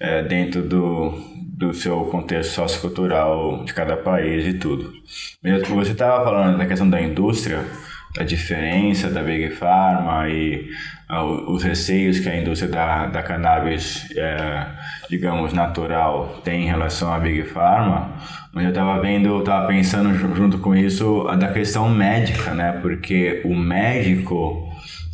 [0.00, 4.90] é, dentro do do seu contexto sociocultural de cada país e tudo.
[5.74, 7.62] Você estava falando da questão da indústria,
[8.14, 10.68] da diferença da Big Pharma e
[11.08, 14.66] uh, os receios que a indústria da, da cannabis, é,
[15.08, 18.16] digamos, natural tem em relação à Big Pharma,
[18.52, 22.72] mas eu estava vendo, estava pensando junto com isso da questão médica, né?
[22.82, 24.68] Porque o médico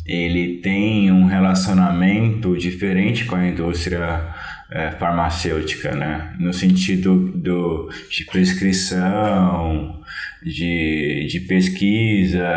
[0.05, 4.33] ele tem um relacionamento diferente com a indústria
[4.71, 6.33] é, farmacêutica, né?
[6.39, 10.01] No sentido do, de prescrição,
[10.43, 12.47] de, de pesquisa,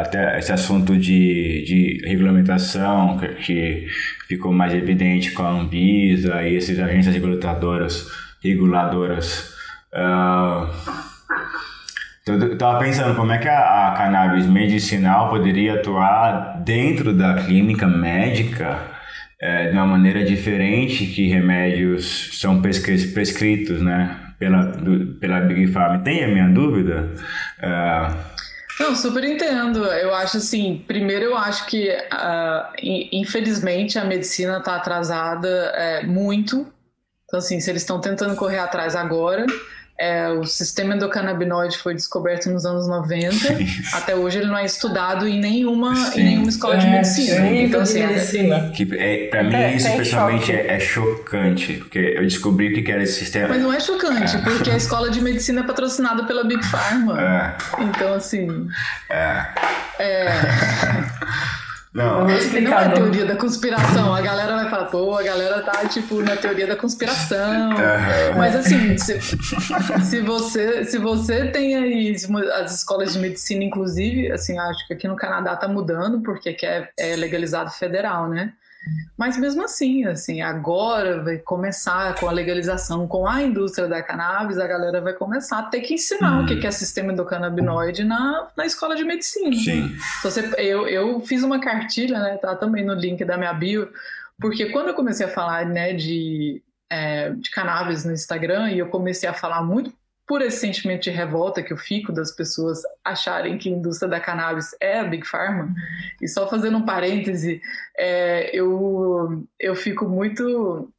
[0.00, 3.86] até esse assunto de, de regulamentação que,
[4.26, 8.06] ficou mais evidente com a Anvisa e essas agências reguladoras,
[8.42, 9.54] reguladoras
[9.94, 10.68] uh,
[12.28, 17.86] eu estava pensando como é que a, a, cannabis medicinal poderia atuar dentro da clínica
[17.86, 18.78] médica
[19.40, 24.27] é, de uma maneira diferente que remédios são prescritos, né?
[24.38, 25.98] Pela, do, pela Big Pharma.
[26.02, 27.10] Tem a minha dúvida?
[27.58, 28.38] Uh...
[28.80, 29.84] Não, super entendo.
[29.84, 36.66] Eu acho assim, primeiro eu acho que uh, infelizmente a medicina está atrasada é, muito.
[37.24, 39.44] Então assim, se eles estão tentando correr atrás agora,
[40.00, 43.34] é, o sistema endocannabinoide foi descoberto nos anos 90.
[43.34, 43.66] Sim.
[43.92, 47.36] Até hoje ele não é estudado em nenhuma, em nenhuma escola é, de medicina.
[47.36, 48.70] Sim, então, assim, medicina.
[48.74, 53.02] Que, é, pra mim, é, isso pessoalmente é, é, chocante, porque eu descobri que era
[53.02, 53.48] esse sistema.
[53.48, 54.40] Mas não é chocante, é.
[54.40, 57.20] porque a escola de medicina é patrocinada pela Big Pharma.
[57.20, 57.56] É.
[57.82, 58.68] Então, assim.
[59.10, 59.46] É.
[59.98, 60.28] é...
[61.92, 62.24] Não.
[62.24, 64.14] não é teoria da conspiração.
[64.14, 67.70] A galera vai falar, pô, a galera tá, tipo, na teoria da conspiração.
[67.70, 68.36] Uhum.
[68.36, 72.14] Mas assim, se, se, você, se você tem aí
[72.54, 76.66] as escolas de medicina, inclusive, assim, acho que aqui no Canadá tá mudando, porque aqui
[76.66, 78.52] é, é legalizado federal, né?
[79.16, 84.58] Mas mesmo assim, assim, agora vai começar com a legalização, com a indústria da cannabis,
[84.58, 86.44] a galera vai começar a ter que ensinar hum.
[86.44, 89.56] o que é sistema endocannabinoide na, na escola de medicina.
[89.56, 89.96] Sim.
[90.18, 93.90] Então, você, eu, eu fiz uma cartilha, né, tá também no link da minha bio,
[94.40, 98.88] porque quando eu comecei a falar, né, de, é, de cannabis no Instagram, e eu
[98.88, 99.92] comecei a falar muito
[100.28, 104.20] por esse sentimento de revolta que eu fico das pessoas acharem que a indústria da
[104.20, 105.74] cannabis é a Big Pharma.
[106.20, 107.62] E só fazendo um parêntese,
[107.96, 110.42] é, eu, eu fico muito.
[110.42, 110.92] O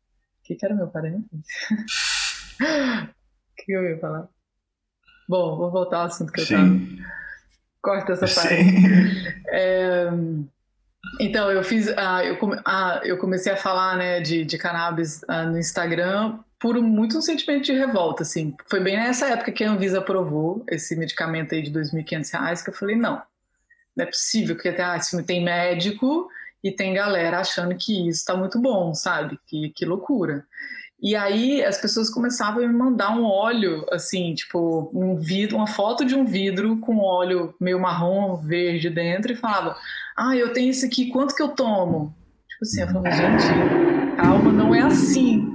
[0.43, 1.43] que, que era meu parêntese?
[3.61, 4.27] O que eu ia falar?
[5.27, 6.79] Bom, vou voltar ao assunto que eu estava.
[7.81, 8.53] Corta essa parte.
[9.49, 10.09] É,
[11.19, 11.89] então, eu fiz.
[11.97, 16.79] Ah, eu, ah, eu comecei a falar né, de, de cannabis ah, no Instagram por
[16.81, 18.55] muito um sentimento de revolta, assim.
[18.67, 22.69] Foi bem nessa época que a Anvisa aprovou esse medicamento aí de R$ 2.500 que
[22.69, 23.21] eu falei, não,
[23.95, 26.27] não é possível, porque ah, tem médico
[26.63, 29.39] e tem galera achando que isso está muito bom, sabe?
[29.47, 30.45] Que, que loucura.
[31.01, 35.67] E aí as pessoas começavam a me mandar um óleo, assim, tipo, um vidro, uma
[35.67, 39.77] foto de um vidro com óleo meio marrom, verde dentro, e falava,
[40.17, 42.13] ah, eu tenho isso aqui, quanto que eu tomo?
[42.49, 45.49] Tipo assim, eu falava, gente, calma, não é assim.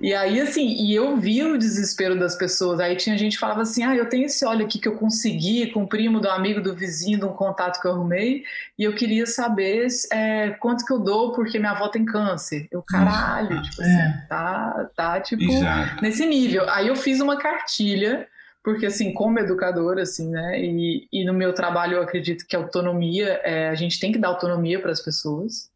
[0.00, 2.80] E aí, assim, e eu vi o desespero das pessoas.
[2.80, 5.70] Aí tinha gente que falava assim: ah, eu tenho esse óleo aqui que eu consegui
[5.72, 8.44] com o primo do amigo do vizinho, de um contato que eu arrumei,
[8.78, 12.68] e eu queria saber é, quanto que eu dou porque minha avó tem câncer.
[12.70, 14.24] Eu, caralho, tipo assim, é.
[14.28, 16.02] tá, tá, tipo, Exato.
[16.02, 16.68] nesse nível.
[16.70, 18.26] Aí eu fiz uma cartilha
[18.62, 22.58] porque assim, como educadora, assim, né, e, e no meu trabalho eu acredito que a
[22.58, 25.70] autonomia, é, a gente tem que dar autonomia para as pessoas,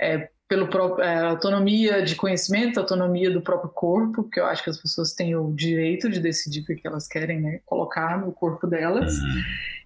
[0.00, 4.76] é, pelo é, autonomia de conhecimento, autonomia do próprio corpo, porque eu acho que as
[4.76, 9.14] pessoas têm o direito de decidir o que elas querem né, colocar no corpo delas.
[9.14, 9.42] Uhum.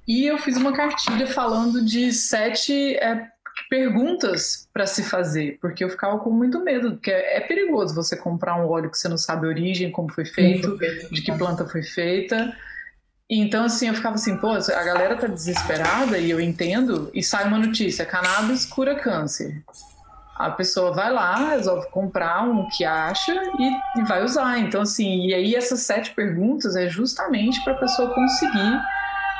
[0.09, 3.29] E eu fiz uma cartilha falando de sete é,
[3.71, 8.17] perguntas para se fazer, porque eu ficava com muito medo, porque é, é perigoso você
[8.17, 10.77] comprar um óleo que você não sabe a origem, como foi feito,
[11.12, 12.53] de que planta foi feita.
[13.31, 17.47] Então, assim, eu ficava assim, pô, a galera tá desesperada e eu entendo, e sai
[17.47, 19.62] uma notícia: cannabis cura câncer.
[20.39, 24.59] A pessoa vai lá, resolve comprar um que acha e, e vai usar.
[24.59, 28.80] Então, assim, e aí essas sete perguntas é justamente para a pessoa conseguir,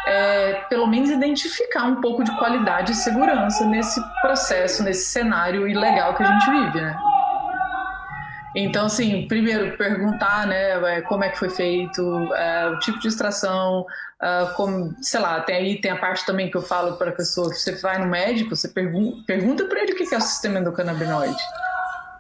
[0.07, 6.15] é, pelo menos, identificar um pouco de qualidade e segurança nesse processo, nesse cenário ilegal
[6.15, 6.97] que a gente vive, né?
[8.57, 12.01] Então, assim, primeiro perguntar, né, é, como é que foi feito,
[12.33, 16.51] é, o tipo de extração, uh, como, sei lá, tem aí tem a parte também
[16.51, 19.93] que eu falo para a pessoa, você vai no médico, você pergun pergunta para ele
[19.93, 21.37] o que é o sistema endocannabinoide.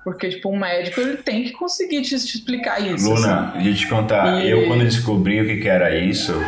[0.05, 3.09] Porque, tipo, um médico ele tem que conseguir te, te explicar isso.
[3.09, 3.62] Luna, assim.
[3.62, 4.51] deixa eu te contar, e...
[4.51, 6.39] eu quando descobri o que, que era isso,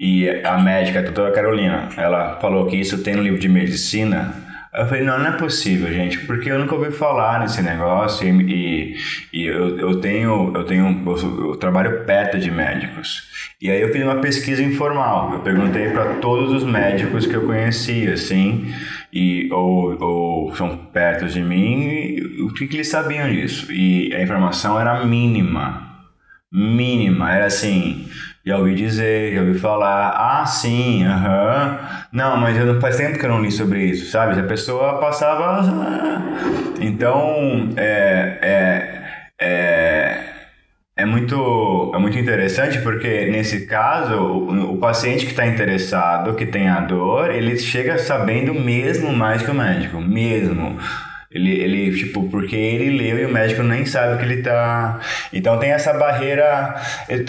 [0.00, 4.34] e a médica, a doutora Carolina, ela falou que isso tem no livro de medicina,
[4.76, 8.42] Eu falei, não, não é possível, gente, porque eu nunca ouvi falar nesse negócio e,
[8.42, 8.96] e,
[9.32, 13.26] e eu, eu tenho, eu tenho, eu, eu, trabalho perto de médicos.
[13.60, 15.32] E aí eu fiz uma pesquisa informal.
[15.32, 18.70] Eu perguntei para todos os médicos que eu conhecia, assim,
[19.10, 23.72] e, ou, ou são perto de mim, o que, que eles sabiam disso.
[23.72, 25.95] E a informação era mínima.
[26.52, 27.32] Mínima.
[27.32, 28.08] Era assim,
[28.44, 31.78] já ouvi dizer, já ouvi falar, ah, sim, aham.
[32.12, 34.38] Não, mas eu faz tempo que eu não li sobre isso, sabe?
[34.38, 35.60] A pessoa passava.
[35.60, 36.22] Ah.
[36.80, 38.38] Então, é,
[39.38, 40.26] é, é
[40.98, 46.46] é muito, é muito interessante porque, nesse caso, o, o paciente que está interessado, que
[46.46, 50.78] tem a dor, ele chega sabendo mesmo mais que o médico, mesmo.
[51.30, 55.00] Ele, ele, tipo, porque ele leu e o médico nem sabe que ele tá.
[55.32, 56.76] Então tem essa barreira.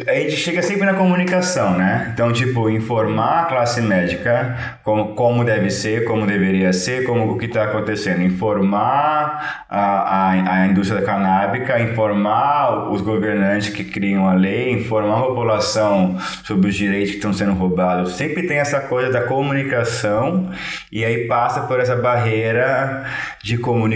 [0.07, 2.11] A gente chega sempre na comunicação, né?
[2.13, 7.37] Então, tipo, informar a classe médica como, como deve ser, como deveria ser, como o
[7.37, 8.21] que está acontecendo.
[8.21, 15.23] Informar a, a, a indústria canábica, informar os governantes que criam a lei, informar a
[15.23, 18.15] população sobre os direitos que estão sendo roubados.
[18.15, 20.49] Sempre tem essa coisa da comunicação
[20.91, 23.05] e aí passa por essa barreira
[23.43, 23.86] de comunicação,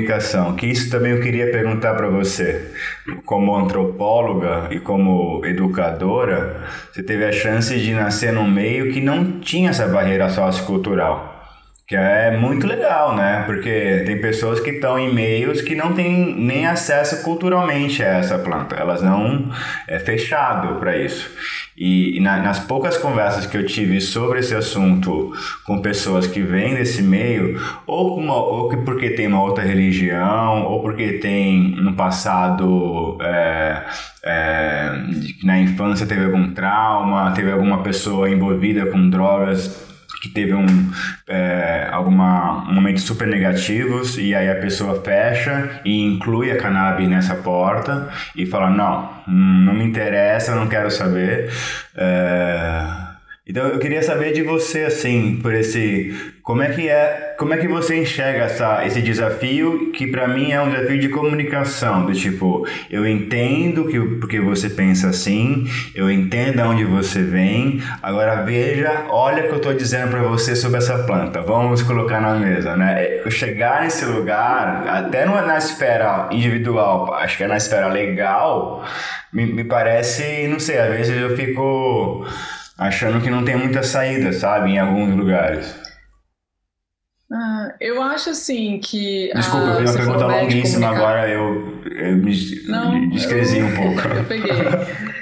[0.56, 2.72] que isso também eu queria perguntar para você.
[3.26, 9.40] Como antropóloga e como educadora, você teve a chance de nascer num meio que não
[9.40, 11.41] tinha essa barreira sociocultural.
[11.92, 13.44] Que é muito legal, né?
[13.46, 18.40] Porque tem pessoas que estão em meios que não têm nem acesso culturalmente a essa
[18.40, 18.78] planta.
[18.78, 19.52] Elas não
[19.90, 21.30] é fechado para isso.
[21.78, 25.34] E, na, nas poucas conversas que eu tive sobre esse assunto
[25.66, 30.64] com pessoas que vêm desse meio, ou, uma, ou que porque tem uma outra religião,
[30.64, 33.84] ou porque tem no passado é,
[34.24, 34.92] é,
[35.44, 39.91] na infância teve algum trauma, teve alguma pessoa envolvida com drogas
[40.22, 40.66] que teve um,
[41.28, 47.10] é, alguma, um momentos super negativos e aí a pessoa fecha e inclui a cannabis
[47.10, 51.50] nessa porta e fala, não, não me interessa, não quero saber.
[51.96, 52.84] É,
[53.48, 57.58] então eu queria saber de você assim, por esse, como é que é, como é
[57.58, 62.14] que você enxerga essa, esse desafio que para mim é um desafio de comunicação, do
[62.14, 69.06] tipo, eu entendo que porque você pensa assim, eu entendo aonde você vem, agora veja,
[69.10, 71.42] olha o que eu estou dizendo para você sobre essa planta.
[71.42, 73.22] Vamos colocar na mesa, né?
[73.24, 77.88] Eu chegar nesse lugar, até não é na esfera individual, acho que é na esfera
[77.88, 78.84] legal,
[79.32, 82.26] me, me parece, não sei, às vezes eu fico
[82.78, 85.81] achando que não tem muita saída, sabe, em alguns lugares.
[87.32, 89.32] Ah, eu acho assim que.
[89.34, 94.08] Desculpa, eu fiz uma pergunta longuíssima, agora eu, eu me não, descrezi eu, um pouco.
[94.16, 94.52] Eu peguei.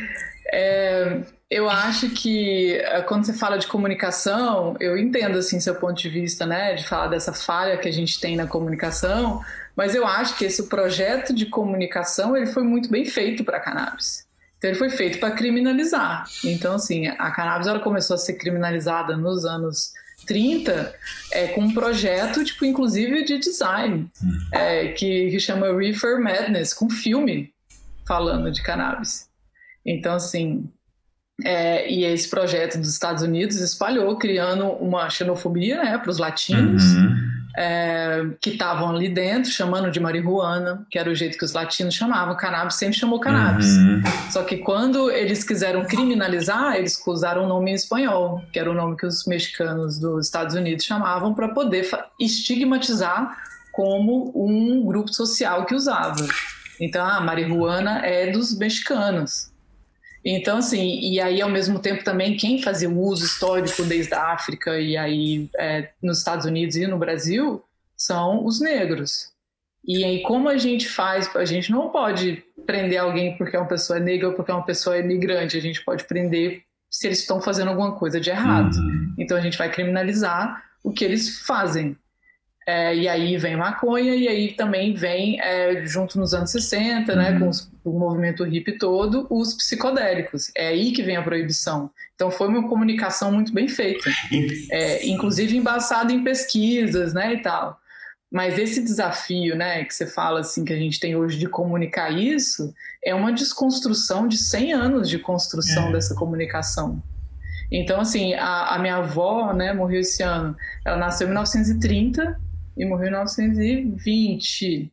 [0.52, 6.00] É, eu acho que eh, quando você fala de comunicação, eu entendo assim seu ponto
[6.00, 9.42] de vista, né, de falar dessa falha que a gente tem na comunicação,
[9.76, 13.60] mas eu acho que esse projeto de comunicação ele foi muito bem feito para a
[13.60, 14.26] cannabis.
[14.58, 16.26] Então ele foi feito para criminalizar.
[16.44, 19.94] Então, assim, a cannabis ela começou a ser criminalizada nos anos
[20.26, 20.94] 30
[21.32, 24.38] é, com um projeto, tipo, inclusive de design, hum.
[24.54, 27.54] é, que, que chama Reefer Madness, com filme
[28.08, 29.30] falando de cannabis.
[29.86, 30.70] Então, assim,
[31.44, 36.84] é, e esse projeto dos Estados Unidos espalhou, criando uma xenofobia né, para os latinos.
[36.84, 37.19] Uhum
[37.62, 41.94] é, que estavam ali dentro, chamando de marihuana, que era o jeito que os latinos
[41.94, 42.38] chamavam.
[42.38, 43.68] Cannabis sempre chamou cannabis.
[43.68, 44.02] Uhum.
[44.32, 48.74] Só que quando eles quiseram criminalizar, eles usaram o nome em espanhol, que era o
[48.74, 51.86] nome que os mexicanos dos Estados Unidos chamavam para poder
[52.18, 53.38] estigmatizar
[53.74, 56.26] como um grupo social que usava.
[56.80, 59.49] Então, a marihuana é dos mexicanos.
[60.24, 64.34] Então, assim, e aí ao mesmo tempo também quem fazia o uso histórico desde a
[64.34, 67.64] África e aí é, nos Estados Unidos e no Brasil
[67.96, 69.32] são os negros.
[69.86, 73.68] E aí como a gente faz, a gente não pode prender alguém porque é uma
[73.68, 77.42] pessoa negra ou porque é uma pessoa imigrante, a gente pode prender se eles estão
[77.42, 78.76] fazendo alguma coisa de errado.
[78.76, 79.14] Uhum.
[79.18, 81.96] Então a gente vai criminalizar o que eles fazem.
[82.68, 87.32] É, e aí vem maconha, e aí também vem, é, junto nos anos 60, né,
[87.32, 87.40] uhum.
[87.40, 90.52] com os, o movimento hippie todo, os psicodélicos.
[90.56, 91.90] É aí que vem a proibição.
[92.14, 94.10] Então foi uma comunicação muito bem feita,
[94.72, 97.80] é, inclusive embasada em pesquisas, né, e tal.
[98.32, 102.12] Mas esse desafio, né, que você fala assim que a gente tem hoje de comunicar
[102.12, 102.72] isso,
[103.04, 105.94] é uma desconstrução de 100 anos de construção é.
[105.94, 107.02] dessa comunicação.
[107.72, 110.56] Então, assim, a, a, minha avó, né, morreu esse ano.
[110.86, 112.40] Ela nasceu em 1930
[112.80, 114.92] e morreu em 1920.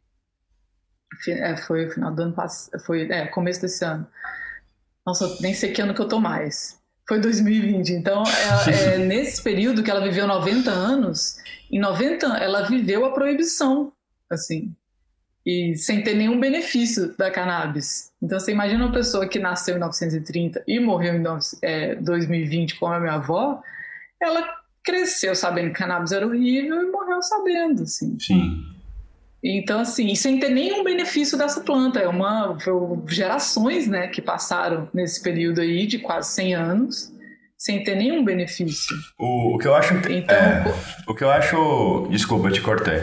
[1.29, 4.07] É, foi o final do ano passado, foi é, começo desse ano.
[5.07, 6.79] Nossa, nem sei que ano que eu tô mais.
[7.09, 7.91] Foi 2020.
[7.91, 11.37] Então, é, é, nesse período que ela viveu 90 anos,
[11.71, 13.93] em 90 ela viveu a proibição,
[14.29, 14.75] assim,
[15.47, 18.11] e sem ter nenhum benefício da cannabis.
[18.21, 21.25] Então, você imagina uma pessoa que nasceu em 1930 e morreu em
[21.63, 23.63] é, 2020, como a minha avó,
[24.21, 28.17] ela cresceu sabendo que cannabis era horrível e morreu sabendo, assim.
[28.21, 28.65] Sim.
[29.43, 31.99] Então, assim, sem ter nenhum benefício dessa planta.
[31.99, 32.57] É uma.
[33.09, 37.13] gerações, né, que passaram nesse período aí de quase 100 anos,
[37.59, 38.97] sem ter nenhum benefício.
[39.19, 39.95] O, o que eu acho.
[39.95, 40.65] Então, é,
[41.07, 42.09] o que eu acho.
[42.11, 43.03] Desculpa, eu te cortei.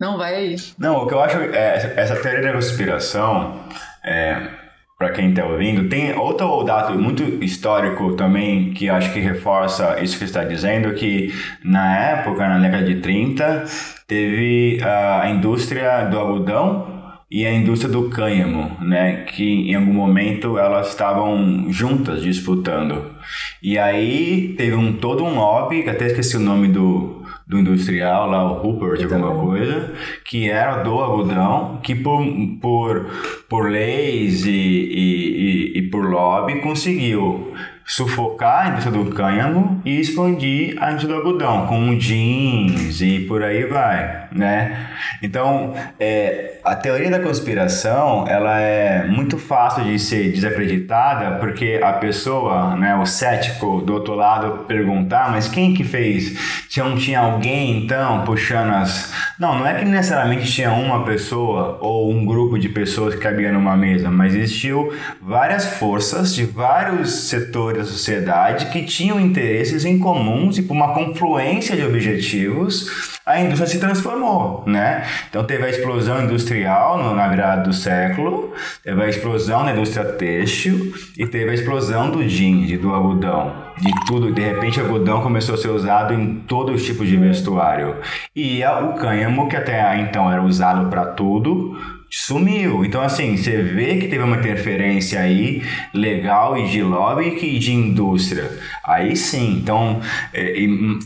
[0.00, 0.56] Não, vai aí.
[0.78, 1.38] Não, o que eu acho.
[1.38, 3.64] É, essa teoria da conspiração.
[4.04, 4.57] É,
[4.98, 10.18] para quem está ouvindo, tem outro dado muito histórico também que acho que reforça isso
[10.18, 11.32] que está dizendo, que
[11.62, 13.64] na época, na década de 30,
[14.08, 16.98] teve a indústria do algodão
[17.30, 23.14] e a indústria do cânhamo, né, que em algum momento elas estavam juntas disputando.
[23.62, 27.17] E aí teve um todo um lobby, até esqueci o nome do
[27.48, 29.94] do industrial, lá o Rupert, alguma coisa,
[30.24, 32.22] que era do algodão, que por,
[32.60, 33.06] por,
[33.48, 37.54] por leis e, e, e, e por lobby conseguiu
[37.88, 43.42] sufocar a indústria do cânhamo e expandir a indústria do algodão com jeans e por
[43.42, 44.90] aí vai, né?
[45.22, 51.94] Então, é, a teoria da conspiração, ela é muito fácil de ser desacreditada porque a
[51.94, 56.66] pessoa, né, o cético do outro lado perguntar, mas quem que fez?
[56.68, 59.10] Se não tinha alguém então puxando as...
[59.38, 63.50] Não, não é que necessariamente tinha uma pessoa ou um grupo de pessoas que cabia
[63.50, 69.98] numa mesa, mas existiu várias forças de vários setores da sociedade que tinham interesses em
[69.98, 75.04] comuns e por uma confluência de objetivos a indústria se transformou, né?
[75.28, 80.02] Então teve a explosão industrial no, na virada do século, teve a explosão na indústria
[80.02, 84.32] têxtil e teve a explosão do jeans, do algodão, de tudo.
[84.32, 87.96] De repente, o algodão começou a ser usado em todos os tipos de vestuário.
[88.34, 91.76] E o cânhamo, que até então era usado para tudo,
[92.10, 92.84] sumiu.
[92.84, 97.72] Então, assim, você vê que teve uma interferência aí legal e de lobby e de
[97.72, 98.50] indústria.
[98.84, 99.58] Aí sim.
[99.62, 100.00] Então,
[100.32, 100.54] é,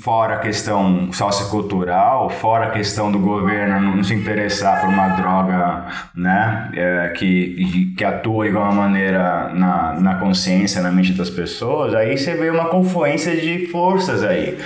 [0.00, 5.86] fora a questão sociocultural, fora a questão do governo não se interessar por uma droga
[6.14, 11.94] né, é, que, que atua de alguma maneira na, na consciência, na mente das pessoas,
[11.94, 14.58] aí você vê uma confluência de forças aí.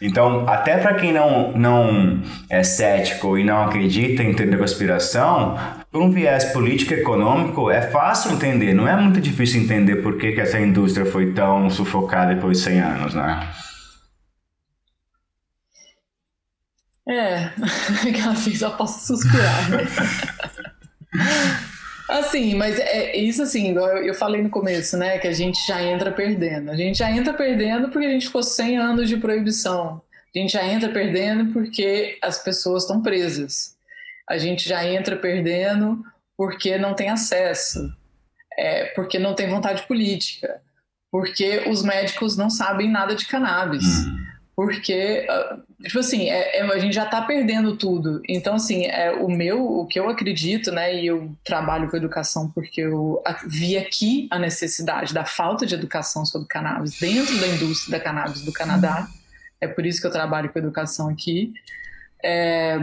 [0.00, 5.58] Então, até para quem não, não é cético e não acredita em teoria da conspiração,
[5.90, 10.32] por um viés político econômico, é fácil entender, não é muito difícil entender por que,
[10.32, 13.48] que essa indústria foi tão sufocada depois de 100 anos, né?
[17.06, 17.50] É,
[18.30, 19.84] assim só posso suspirar, né?
[22.10, 25.82] Assim, mas é isso assim, eu, eu falei no começo, né, que a gente já
[25.82, 26.70] entra perdendo.
[26.70, 30.02] A gente já entra perdendo porque a gente ficou 100 anos de proibição.
[30.34, 33.76] A gente já entra perdendo porque as pessoas estão presas.
[34.28, 36.04] A gente já entra perdendo
[36.36, 37.92] porque não tem acesso,
[38.58, 40.60] é, porque não tem vontade política,
[41.10, 44.06] porque os médicos não sabem nada de cannabis.
[44.06, 44.29] Hum
[44.60, 48.20] porque, ah, tipo assim, é, é, a gente já está perdendo tudo.
[48.28, 52.50] Então, assim, é, o meu, o que eu acredito, né, e eu trabalho com educação
[52.50, 57.98] porque eu vi aqui a necessidade da falta de educação sobre cannabis dentro da indústria
[57.98, 59.08] da cannabis do Canadá.
[59.62, 61.54] É por isso que eu trabalho com educação aqui.
[62.22, 62.78] É,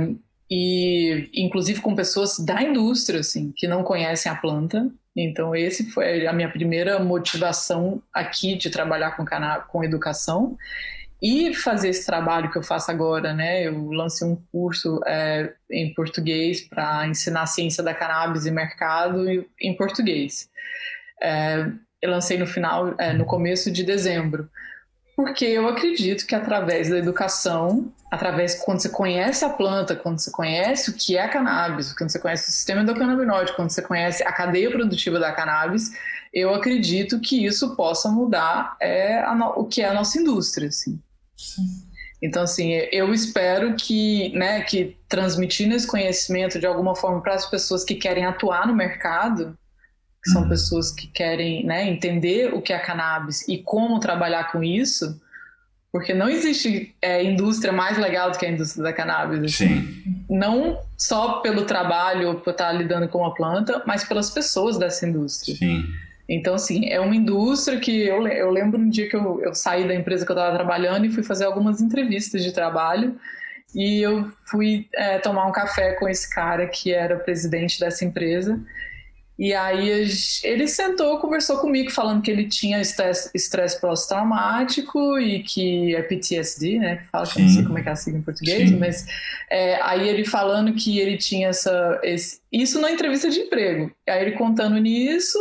[0.50, 4.90] e, inclusive, com pessoas da indústria, assim, que não conhecem a planta.
[5.16, 9.24] Então, esse foi a minha primeira motivação aqui de trabalhar com,
[9.68, 10.58] com educação
[11.22, 13.64] e fazer esse trabalho que eu faço agora, né?
[13.64, 19.26] Eu lancei um curso é, em português para ensinar a ciência da cannabis e mercado
[19.60, 20.50] em português.
[21.22, 21.66] É,
[22.02, 24.48] eu lancei no final, é, no começo de dezembro,
[25.16, 30.30] porque eu acredito que através da educação, através quando você conhece a planta, quando você
[30.30, 34.24] conhece o que é a cannabis, quando você conhece o sistema endocannabinoide, quando você conhece
[34.24, 35.92] a cadeia produtiva da cannabis,
[36.32, 41.02] eu acredito que isso possa mudar é, o que é a nossa indústria, assim.
[42.22, 47.46] Então, assim, eu espero que, né, que transmitindo esse conhecimento de alguma forma para as
[47.46, 49.58] pessoas que querem atuar no mercado,
[50.24, 50.50] que são uhum.
[50.50, 55.22] pessoas que querem né, entender o que é cannabis e como trabalhar com isso,
[55.92, 59.40] porque não existe é, indústria mais legal do que a indústria da cannabis.
[59.40, 59.68] Assim.
[59.68, 60.26] Sim.
[60.30, 65.56] Não só pelo trabalho, por estar lidando com a planta, mas pelas pessoas dessa indústria.
[65.56, 65.86] Sim.
[66.30, 69.88] Então, assim, é uma indústria que eu, eu lembro um dia que eu, eu saí
[69.88, 73.18] da empresa que eu estava trabalhando e fui fazer algumas entrevistas de trabalho
[73.76, 78.60] e eu fui é, tomar um café com esse cara que era presidente dessa empresa
[79.40, 79.88] E aí
[80.44, 86.98] ele sentou, conversou comigo, falando que ele tinha estresse pós-traumático e que é PTSD, né?
[86.98, 88.78] Que fala, que não sei como é que é a sigla em português, Sim.
[88.78, 89.06] mas
[89.52, 92.00] é, aí ele falando que ele tinha essa.
[92.04, 93.92] Esse, isso na entrevista de emprego.
[94.10, 95.38] Aí ele contando nisso,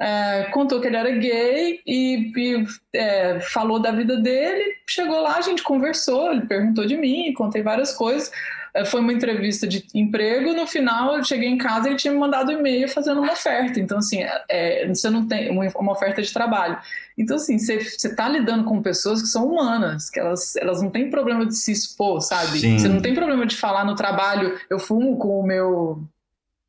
[0.00, 4.76] é, contou que ele era gay e, e é, falou da vida dele.
[4.88, 8.30] Chegou lá, a gente conversou, ele perguntou de mim, contei várias coisas.
[8.74, 12.12] É, foi uma entrevista de emprego, no final eu cheguei em casa e ele tinha
[12.12, 13.80] me mandado um e-mail fazendo uma oferta.
[13.80, 16.78] Então, assim, é, você não tem uma, uma, oferta de trabalho.
[17.16, 21.10] Então, assim, você está lidando com pessoas que são humanas, que elas, elas não têm
[21.10, 22.60] problema de se expor, sabe?
[22.60, 22.78] Sim.
[22.78, 26.04] Você não tem problema de falar no trabalho, eu fumo com o meu,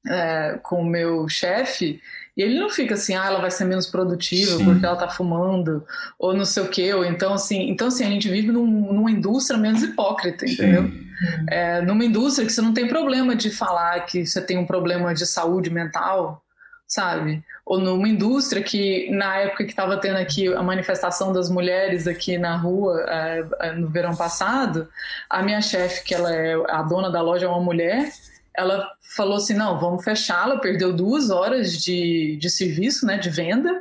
[0.07, 2.01] é, com o meu chefe
[2.39, 4.63] e ele não fica assim, ah, ela vai ser menos produtiva Sim.
[4.63, 5.85] porque ela tá fumando,
[6.17, 9.11] ou não sei o quê, ou então assim, então assim, a gente vive num, numa
[9.11, 10.83] indústria menos hipócrita, entendeu?
[10.83, 11.09] Sim.
[11.49, 15.13] É, numa indústria que você não tem problema de falar que você tem um problema
[15.13, 16.41] de saúde mental,
[16.87, 17.43] sabe?
[17.65, 22.37] Ou numa indústria que, na época que estava tendo aqui a manifestação das mulheres aqui
[22.37, 24.87] na rua, é, é, no verão passado,
[25.29, 28.09] a minha chefe, que ela é a dona da loja, é uma mulher,
[28.57, 33.71] ela falou assim, não, vamos fechá-la, perdeu duas horas de, de serviço, né, de venda,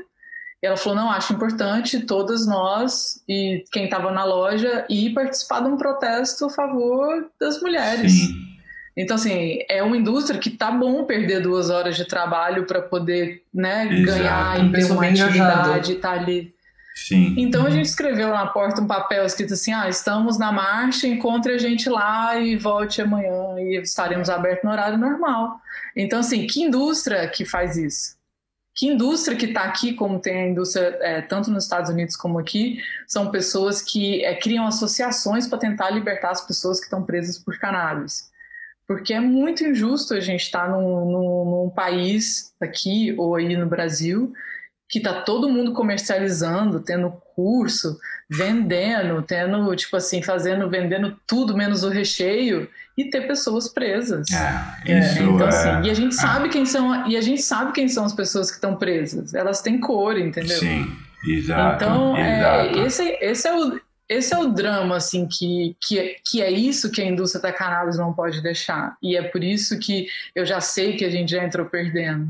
[0.63, 5.61] e ela falou: não, acho importante todas nós e quem estava na loja ir participar
[5.61, 8.13] de um protesto a favor das mulheres.
[8.13, 8.49] Sim.
[8.97, 13.45] Então, assim, é uma indústria que tá bom perder duas horas de trabalho para poder
[13.55, 16.53] né, ganhar e ter uma atividade e tá ali.
[17.07, 17.35] Sim.
[17.39, 21.53] Então a gente escreveu na porta um papel escrito assim: ah, estamos na marcha, encontre
[21.53, 25.61] a gente lá e volte amanhã e estaremos abertos no horário normal.
[25.95, 28.19] Então, assim, que indústria que faz isso?
[28.75, 32.39] que indústria que está aqui, como tem a indústria é, tanto nos Estados Unidos como
[32.39, 37.37] aqui, são pessoas que é, criam associações para tentar libertar as pessoas que estão presas
[37.37, 38.31] por cannabis.
[38.87, 43.57] Porque é muito injusto a gente estar tá num, num, num país aqui ou aí
[43.57, 44.33] no Brasil
[44.89, 51.85] que tá todo mundo comercializando, tendo curso, vendendo, tendo, tipo assim, fazendo, vendendo tudo menos
[51.85, 54.27] o recheio e ter pessoas presas.
[54.31, 55.49] É, é isso então, é...
[55.49, 58.51] assim, e a gente sabe quem são, e a gente sabe quem são as pessoas
[58.51, 59.35] que estão presas.
[59.35, 60.59] Elas têm cor, entendeu?
[60.59, 60.91] Sim,
[61.27, 61.85] exato.
[61.85, 62.79] Então, é, exato.
[62.79, 66.91] É, esse, esse é o esse é o drama, assim, que, que, que é isso
[66.91, 68.97] que a indústria da cannabis não pode deixar.
[69.03, 72.27] E é por isso que eu já sei que a gente já entrou perdendo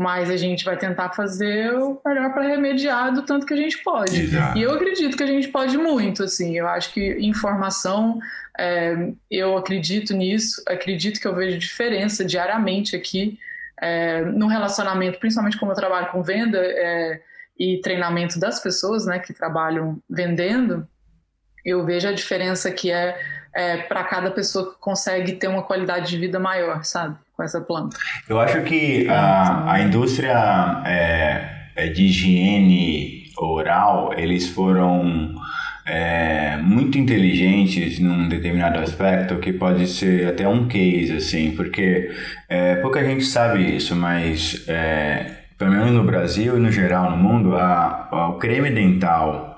[0.00, 3.76] mas a gente vai tentar fazer o melhor para remediar do tanto que a gente
[3.82, 4.18] pode.
[4.18, 4.56] Exato.
[4.56, 6.56] E eu acredito que a gente pode muito, assim.
[6.56, 8.18] Eu acho que informação,
[8.58, 13.38] é, eu acredito nisso, acredito que eu vejo diferença diariamente aqui
[13.78, 17.20] é, no relacionamento, principalmente como eu trabalho com venda é,
[17.58, 20.88] e treinamento das pessoas, né, que trabalham vendendo.
[21.62, 23.20] Eu vejo a diferença que é,
[23.54, 27.16] é para cada pessoa que consegue ter uma qualidade de vida maior, sabe?
[27.40, 27.96] com essa planta.
[28.28, 35.34] Eu acho que a, a indústria é, é, de higiene oral, eles foram
[35.86, 42.10] é, muito inteligentes num determinado aspecto que pode ser até um case, assim, porque
[42.46, 47.16] é, pouca gente sabe isso, mas é, pelo menos no Brasil e no geral no
[47.16, 49.49] mundo, a, a, o creme dental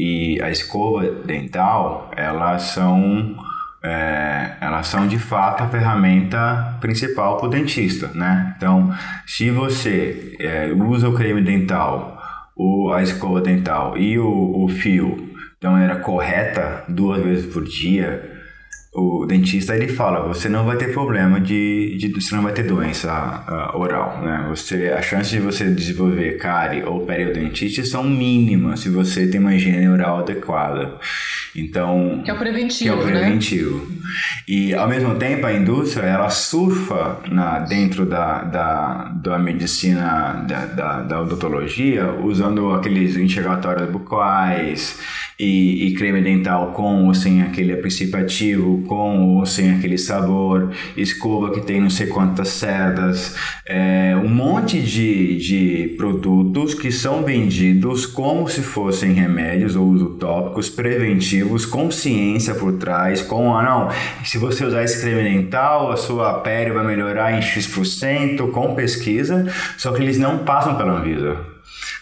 [0.00, 3.36] e a escova dental, elas são
[3.82, 8.54] é, elas são de fato a ferramenta principal para o dentista, né?
[8.56, 8.94] Então,
[9.26, 12.18] se você é, usa o creme dental,
[12.56, 15.28] o, a escova dental e o, o fio
[15.60, 18.29] de maneira correta duas vezes por dia,
[18.92, 22.64] o dentista ele fala, você não vai ter problema de, de você não vai ter
[22.64, 24.46] doença uh, oral, né?
[24.48, 29.54] Você a chance de você desenvolver cárie ou periodontite são mínimas se você tem uma
[29.54, 30.98] higiene oral adequada.
[31.54, 33.20] Então, que é o preventivo, que é o né?
[33.20, 33.86] preventivo.
[33.86, 33.96] Né?
[34.48, 40.66] E ao mesmo tempo a indústria ela surfa na dentro da, da, da medicina da,
[40.66, 44.98] da, da odontologia usando aqueles enxergatórios bucais
[45.40, 50.70] e, e, creme dental com ou sem aquele princípio ativo, com ou sem aquele sabor,
[50.94, 53.34] escova que tem não sei quantas cerdas,
[53.66, 60.10] é, um monte de, de produtos que são vendidos como se fossem remédios ou uso
[60.18, 63.88] tópicos preventivos, com ciência por trás, com, ah não,
[64.22, 69.50] se você usar esse creme dental, a sua pele vai melhorar em X%, com pesquisa,
[69.78, 71.49] só que eles não passam pela Anvisa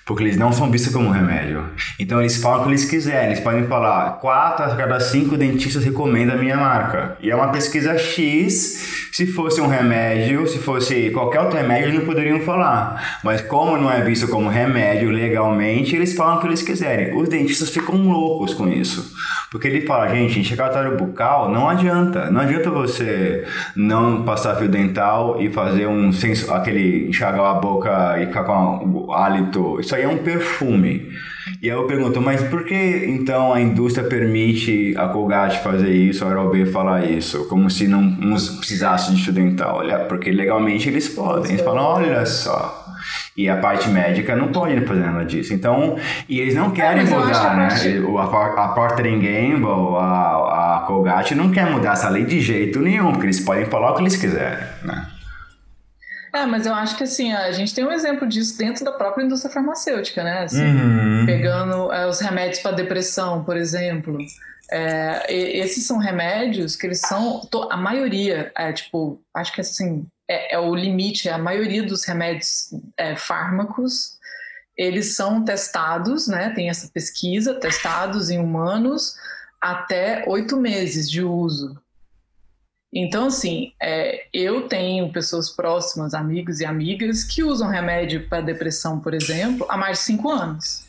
[0.08, 1.62] porque eles não são vistos como remédio.
[2.00, 3.26] Então eles falam o que eles quiserem.
[3.26, 7.18] Eles podem falar, quatro a cada cinco dentistas recomendam a minha marca.
[7.20, 9.07] E é uma pesquisa X.
[9.18, 13.18] Se fosse um remédio, se fosse qualquer outro remédio, eles não poderiam falar.
[13.24, 17.16] Mas como não é visto como remédio legalmente, eles falam o que eles quiserem.
[17.16, 19.12] Os dentistas ficam loucos com isso.
[19.50, 22.30] Porque ele fala, gente, enxergatório bucal não adianta.
[22.30, 23.44] Não adianta você
[23.74, 29.04] não passar fio dental e fazer um senso, aquele enxagar a boca e ficar com
[29.08, 29.80] o hálito.
[29.80, 31.08] Isso aí é um perfume.
[31.62, 36.24] E aí eu pergunto, mas por que então a indústria permite a Colgate fazer isso,
[36.24, 37.46] a Oral-B falar isso?
[37.48, 38.16] Como se não,
[38.58, 39.78] precisasse de dental.
[39.78, 41.52] Olha, porque legalmente eles podem.
[41.52, 42.84] Eles falam, olha só.
[43.36, 45.54] E a parte médica não pode fazer nada disso.
[45.54, 45.96] Então,
[46.28, 47.68] e eles não querem é, mudar, né?
[48.18, 53.12] A, a Procter Gamble, a, a Colgate não quer mudar essa lei de jeito nenhum,
[53.12, 55.06] porque eles podem falar o que eles quiserem, né?
[56.38, 59.24] É, mas eu acho que assim, a gente tem um exemplo disso dentro da própria
[59.24, 60.44] indústria farmacêutica, né?
[60.44, 61.26] Assim, uhum.
[61.26, 64.18] Pegando é, os remédios para depressão, por exemplo.
[64.70, 67.42] É, esses são remédios que eles são.
[67.70, 72.68] A maioria, é, tipo, acho que assim, é, é o limite, a maioria dos remédios
[72.96, 74.18] é, fármacos,
[74.76, 76.50] eles são testados, né?
[76.54, 79.14] Tem essa pesquisa, testados em humanos
[79.60, 81.76] até oito meses de uso.
[82.92, 88.98] Então, assim, é, eu tenho pessoas próximas, amigos e amigas, que usam remédio para depressão,
[88.98, 90.86] por exemplo, há mais de cinco anos.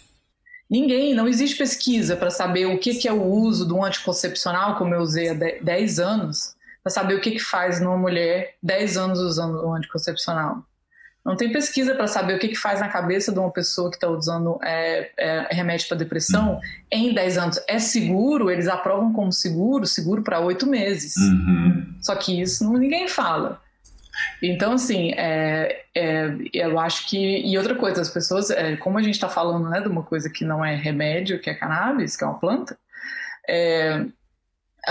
[0.70, 4.94] Ninguém, não existe pesquisa para saber o que, que, é o uso do anticoncepcional, como
[4.94, 9.20] eu usei há 10 anos, para saber o que, que faz numa mulher 10 anos
[9.20, 10.64] usando o anticoncepcional.
[11.26, 13.98] Não tem pesquisa para saber o que, que faz na cabeça de uma pessoa que
[13.98, 16.60] está usando é, é, remédio para depressão
[16.90, 17.60] em 10 anos.
[17.68, 18.50] É seguro?
[18.50, 21.16] Eles aprovam como seguro, seguro para 8 meses.
[21.18, 21.94] Uhum.
[22.02, 23.62] Só que isso não, ninguém fala.
[24.42, 27.18] Então, assim, é, é, eu acho que.
[27.18, 30.30] E outra coisa, as pessoas, é, como a gente está falando né, de uma coisa
[30.30, 32.78] que não é remédio, que é cannabis, que é uma planta,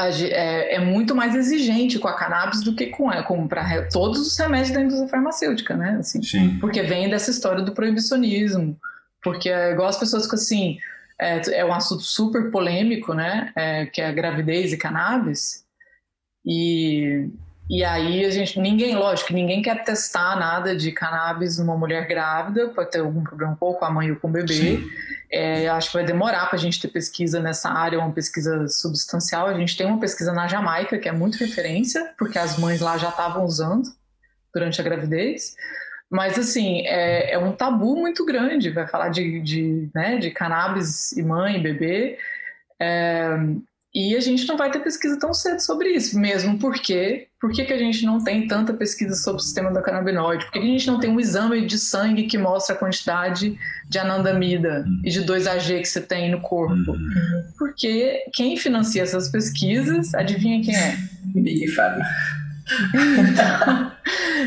[0.06, 4.20] é, é, muito mais exigente com a cannabis do que com, é, com para todos
[4.20, 5.96] os remédios da indústria farmacêutica, né?
[5.98, 6.58] Assim, Sim.
[6.60, 8.78] Porque vem dessa história do proibicionismo.
[9.22, 10.78] Porque é igual as pessoas ficam assim,
[11.20, 13.52] é, é um assunto super polêmico, né?
[13.56, 15.64] É, que é a gravidez e cannabis.
[16.46, 17.28] E,
[17.68, 22.68] e aí a gente, ninguém, lógico, ninguém quer testar nada de cannabis numa mulher grávida,
[22.68, 24.80] pode ter algum problema pouco com a mãe ou com o bebê.
[25.30, 29.46] É, acho que vai demorar para a gente ter pesquisa nessa área, uma pesquisa substancial.
[29.46, 32.96] A gente tem uma pesquisa na Jamaica, que é muito referência, porque as mães lá
[32.96, 33.90] já estavam usando
[34.54, 35.54] durante a gravidez.
[36.10, 38.70] Mas, assim, é, é um tabu muito grande.
[38.70, 42.18] Vai falar de, de, né, de cannabis e mãe e bebê.
[42.80, 43.28] É,
[43.98, 47.64] e a gente não vai ter pesquisa tão cedo sobre isso, mesmo porque por que,
[47.64, 50.44] que a gente não tem tanta pesquisa sobre o sistema do canabinoide?
[50.44, 53.58] Por que, que a gente não tem um exame de sangue que mostra a quantidade
[53.88, 55.02] de anandamida uhum.
[55.04, 56.92] e de 2AG que você tem no corpo?
[56.92, 57.44] Uhum.
[57.58, 60.96] Porque quem financia essas pesquisas, adivinha quem é?
[61.34, 62.04] Big Pharma.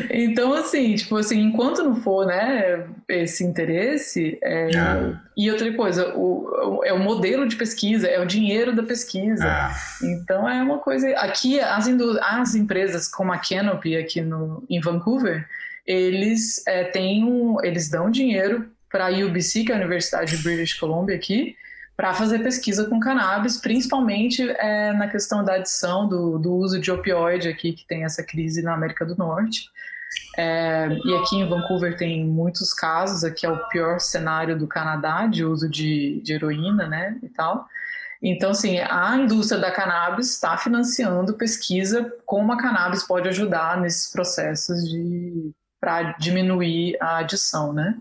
[0.10, 4.72] Então, assim, tipo assim, enquanto não for, né, esse interesse, é...
[4.72, 5.16] é.
[5.36, 9.46] e outra coisa, o, o, é o modelo de pesquisa, é o dinheiro da pesquisa.
[9.46, 10.06] É.
[10.06, 11.10] Então é uma coisa.
[11.18, 11.88] Aqui as,
[12.22, 15.48] as empresas como a Canopy aqui no, em Vancouver,
[15.86, 20.44] eles é, têm um, eles dão dinheiro para a UBC, que é a Universidade de
[20.44, 21.56] British Columbia aqui,
[22.02, 26.90] para fazer pesquisa com cannabis, principalmente é, na questão da adição do, do, uso de
[26.90, 29.70] opioide aqui, que tem essa crise na América do Norte.
[30.36, 35.28] É, e aqui em Vancouver tem muitos casos, aqui é o pior cenário do Canadá
[35.28, 37.68] de uso de, de heroína, né, e tal.
[38.20, 44.12] Então, assim, a indústria da cannabis está financiando pesquisa como a cannabis pode ajudar nesses
[44.12, 47.96] processos de para diminuir a adição, né?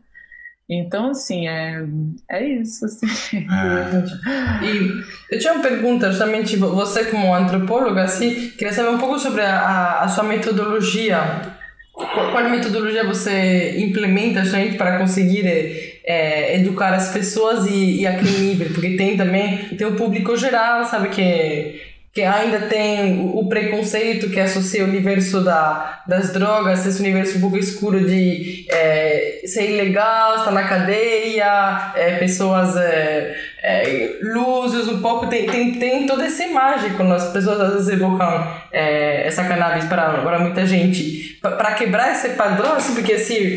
[0.72, 1.82] Então, assim, é,
[2.30, 2.84] é isso.
[2.84, 3.38] Assim.
[3.38, 4.64] É.
[4.64, 5.02] E
[5.32, 9.98] eu tinha uma pergunta, justamente, você como antropóloga, assim, queria saber um pouco sobre a,
[9.98, 11.18] a sua metodologia.
[11.92, 15.44] Qual, qual metodologia você implementa, gente, para conseguir
[16.04, 18.68] é, educar as pessoas e, e a que nível?
[18.72, 24.40] Porque tem também, tem o público geral, sabe, que que ainda tem o preconceito que
[24.40, 30.36] associa o universo da, das drogas, esse universo um pouco escuro de é, ser ilegal,
[30.36, 36.42] estar na cadeia, é, pessoas é, é, luzes um pouco, tem, tem, tem toda essa
[36.42, 41.38] imagem quando as pessoas às vezes evocam é, essa cannabis para, muita gente.
[41.40, 43.56] Para quebrar esse padrão, assim, porque assim,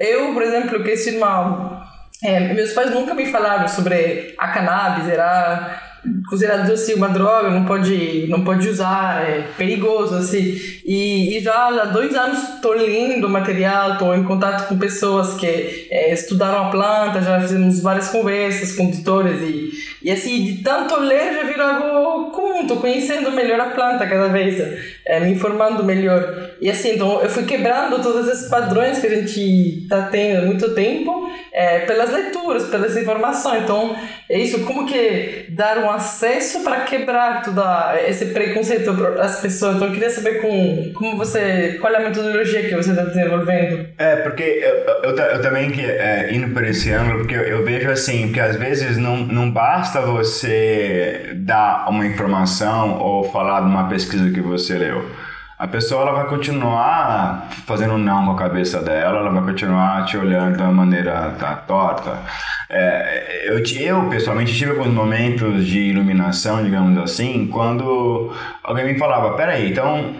[0.00, 1.84] eu por exemplo, cresci numa...
[2.24, 5.85] É, meus pais nunca me falaram sobre a cannabis, era
[6.28, 10.58] considerado assim uma droga, não pode, não pode usar, é perigoso assim.
[10.84, 15.88] E, e já há dois anos estou lendo material, estou em contato com pessoas que
[15.90, 19.70] é, estudaram a planta, já fizemos várias conversas com editores e,
[20.02, 24.28] e assim, de tanto ler já virou algo comum tô conhecendo melhor a planta cada
[24.28, 24.60] vez,
[25.04, 26.50] é, me informando melhor.
[26.60, 30.46] E assim, então eu fui quebrando todos esses padrões que a gente tá tendo há
[30.46, 33.62] muito tempo é, pelas leituras, pelas informações.
[33.62, 33.96] Então,
[34.28, 37.62] é isso, como que dar um acesso para quebrar todo
[38.06, 38.90] esse preconceito
[39.20, 39.76] às pessoas.
[39.76, 43.86] Então, eu queria saber com, como você, qual é a metodologia que você está desenvolvendo.
[43.98, 47.64] É, porque eu, eu, eu também que é, indo por esse ângulo, porque eu, eu,
[47.64, 53.66] vejo assim, que às vezes não, não basta você dar uma informação ou falar de
[53.66, 55.25] uma pesquisa que você leu
[55.58, 60.16] a pessoa ela vai continuar fazendo não com a cabeça dela, ela vai continuar te
[60.18, 62.20] olhando uma maneira tá, torta.
[62.68, 69.34] É, eu, eu, pessoalmente, tive alguns momentos de iluminação, digamos assim, quando alguém me falava:
[69.36, 70.14] peraí, então.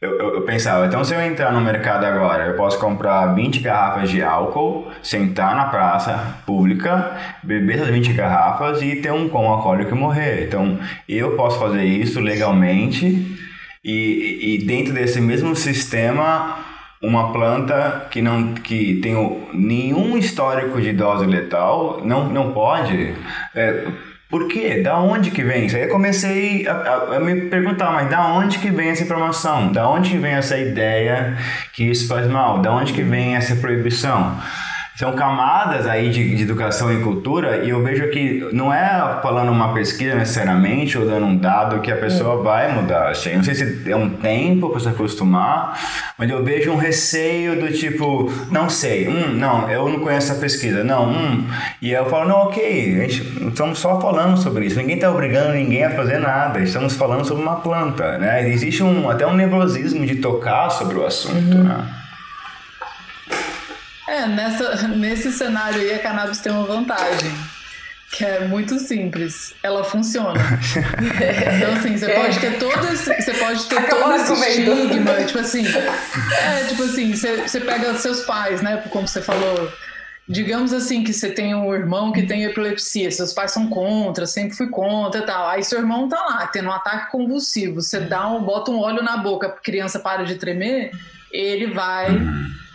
[0.00, 3.60] Eu, eu, eu, pensava, então se eu entrar no mercado agora, eu posso comprar 20
[3.60, 9.50] garrafas de álcool, sentar na praça pública, beber essas 20 garrafas e ter um coma
[9.50, 10.48] alcoólico e morrer.
[10.48, 10.76] Então,
[11.08, 13.38] eu posso fazer isso legalmente
[13.84, 16.58] e, e dentro desse mesmo sistema,
[17.02, 19.14] uma planta que não que tem
[19.52, 23.14] nenhum histórico de dose letal não, não pode.
[23.54, 23.86] É,
[24.30, 24.80] por quê?
[24.80, 25.76] Da onde que vem isso?
[25.76, 29.70] Aí eu comecei a, a, a, me perguntar, mas da onde que vem essa informação?
[29.70, 31.36] Da onde que vem essa ideia
[31.74, 32.60] que isso faz mal?
[32.60, 34.40] Da onde que vem essa proibição?
[34.94, 39.50] São camadas aí de, de, educação e cultura e eu vejo que não é falando
[39.50, 42.42] uma pesquisa necessariamente ou dando um dado que a pessoa é.
[42.42, 43.10] vai mudar.
[43.10, 43.34] Assim.
[43.34, 45.80] Não sei se é um tempo para se acostumar,
[46.18, 50.40] mas eu vejo um receio do tipo, não sei, hum, não, eu não conheço essa
[50.40, 51.46] pesquisa, não, hum.
[51.80, 55.54] E eu falo, não, ok, a gente, estamos só falando sobre isso, ninguém está obrigando
[55.54, 58.48] ninguém a fazer nada, estamos falando sobre uma planta, né?
[58.48, 61.64] Existe um, até um nervosismo de tocar sobre o assunto, uhum.
[61.64, 62.01] né?
[64.12, 67.32] É, nessa, nesse cenário aí a cannabis tem uma vantagem.
[68.12, 69.54] Que é muito simples.
[69.62, 70.38] Ela funciona.
[71.56, 75.14] então, assim, você pode ter todo esse, você pode ter todo esse estigma.
[75.24, 78.84] Tipo assim, é, tipo assim, você, você pega seus pais, né?
[78.90, 79.72] Como você falou.
[80.28, 84.56] Digamos assim que você tem um irmão que tem epilepsia, seus pais são contra, sempre
[84.56, 85.48] fui contra e tal.
[85.48, 87.80] Aí seu irmão tá lá, tendo um ataque convulsivo.
[87.80, 90.92] Você dá um, bota um óleo na boca, a criança para de tremer,
[91.32, 92.08] ele vai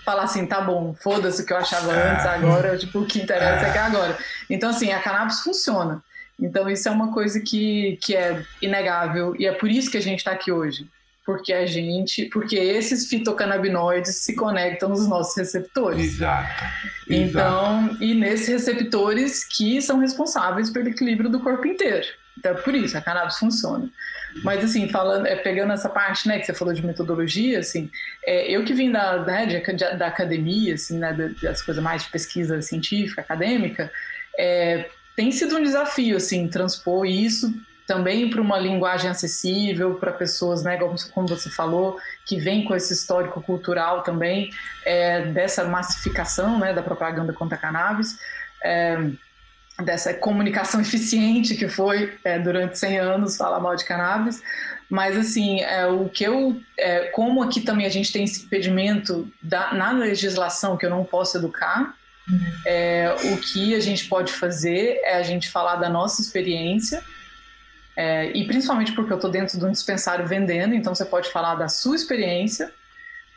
[0.07, 2.11] falar assim, tá bom, foda-se o que eu achava é.
[2.11, 4.17] antes, agora, tipo, o que interessa é que é agora.
[4.49, 6.01] Então, assim, a cannabis funciona.
[6.39, 10.01] Então, isso é uma coisa que, que é inegável e é por isso que a
[10.01, 10.87] gente está aqui hoje.
[11.25, 16.01] Porque a gente, porque esses fitocannabinoides se conectam nos nossos receptores.
[16.01, 16.63] Exato.
[17.09, 18.03] Então, Exato.
[18.03, 22.07] e nesses receptores que são responsáveis pelo equilíbrio do corpo inteiro.
[22.37, 23.89] Então, é por isso a cannabis funciona.
[24.43, 27.89] Mas, assim, falando, é, pegando essa parte, né, que você falou de metodologia, assim,
[28.25, 29.59] é, eu que vim da, né, de,
[29.97, 33.91] da academia, assim, né, das coisas mais de pesquisa científica, acadêmica,
[34.37, 37.53] é, tem sido um desafio, assim, transpor isso
[37.87, 40.77] também para uma linguagem acessível para pessoas, né,
[41.13, 44.51] como você falou, que vem com esse histórico cultural também
[44.85, 48.19] é, dessa massificação, né, da propaganda contra a cannabis.
[48.61, 48.97] É,
[49.83, 54.41] dessa comunicação eficiente que foi é, durante 100 anos falar mal de cannabis,
[54.89, 59.29] mas assim, é, o que eu, é, como aqui também a gente tem esse impedimento
[59.41, 61.93] da, na legislação que eu não posso educar,
[62.29, 62.39] uhum.
[62.65, 67.03] é, o que a gente pode fazer é a gente falar da nossa experiência,
[67.97, 71.55] é, e principalmente porque eu estou dentro de um dispensário vendendo, então você pode falar
[71.55, 72.71] da sua experiência,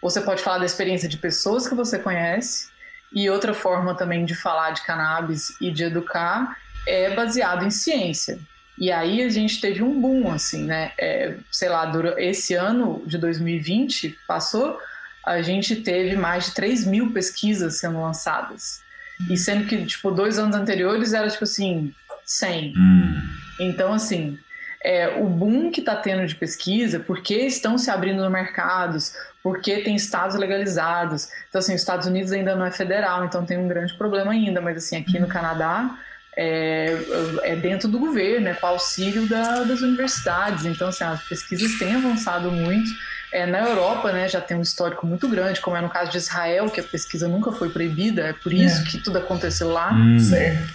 [0.00, 2.68] você pode falar da experiência de pessoas que você conhece,
[3.12, 6.56] e outra forma também de falar de cannabis e de educar
[6.86, 8.38] é baseado em ciência.
[8.78, 10.92] E aí a gente teve um boom, assim, né?
[10.98, 14.78] É, sei lá, esse ano de 2020 passou,
[15.26, 18.80] a gente teve mais de 3 mil pesquisas sendo lançadas.
[19.28, 21.94] E sendo que, tipo, dois anos anteriores era, tipo assim,
[22.24, 22.72] 100.
[22.74, 23.20] Hum.
[23.60, 24.38] Então, assim,
[24.82, 29.12] é, o boom que está tendo de pesquisa, porque estão se abrindo no mercados,
[29.42, 31.28] porque tem estados legalizados.
[31.48, 34.60] Então, assim, os Estados Unidos ainda não é federal, então tem um grande problema ainda,
[34.60, 35.98] mas, assim, aqui no Canadá
[36.36, 36.96] é,
[37.42, 40.64] é dentro do governo, é com auxílio da, das universidades.
[40.64, 42.90] Então, assim, as pesquisas têm avançado muito.
[43.32, 46.16] É, na Europa, né, já tem um histórico muito grande, como é no caso de
[46.16, 48.84] Israel, que a pesquisa nunca foi proibida, é por isso é.
[48.86, 50.18] que tudo aconteceu lá, hum.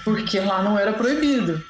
[0.05, 1.61] porque lá não era proibido.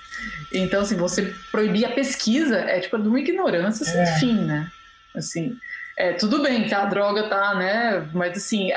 [0.59, 4.19] Então, assim, você proibir a pesquisa é tipo de uma ignorância sem é.
[4.19, 4.69] fim, né?
[5.15, 5.57] Assim,
[5.97, 8.05] é, tudo bem que a droga tá, né?
[8.13, 8.69] Mas assim,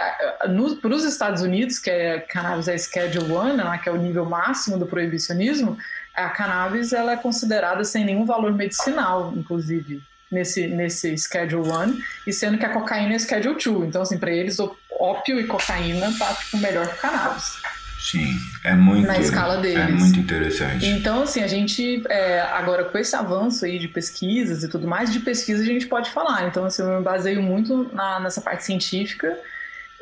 [0.80, 4.24] para os Estados Unidos, que é cannabis é Schedule One, né, que é o nível
[4.24, 5.76] máximo do proibicionismo,
[6.14, 10.00] a cannabis ela é considerada sem nenhum valor medicinal, inclusive
[10.30, 13.84] nesse nesse Schedule One, e sendo que a cocaína é Schedule Two.
[13.84, 14.58] Então, assim, para eles,
[15.00, 17.60] ópio e cocaína tá tipo melhor que cannabis.
[17.98, 18.32] Sim,
[18.64, 19.06] é muito.
[19.06, 19.76] Na escala deles.
[19.76, 20.86] É muito interessante.
[20.86, 25.12] Então, assim, a gente, é, agora com esse avanço aí de pesquisas e tudo mais,
[25.12, 26.46] de pesquisa a gente pode falar.
[26.46, 29.36] Então, assim, eu me baseio muito na, nessa parte científica.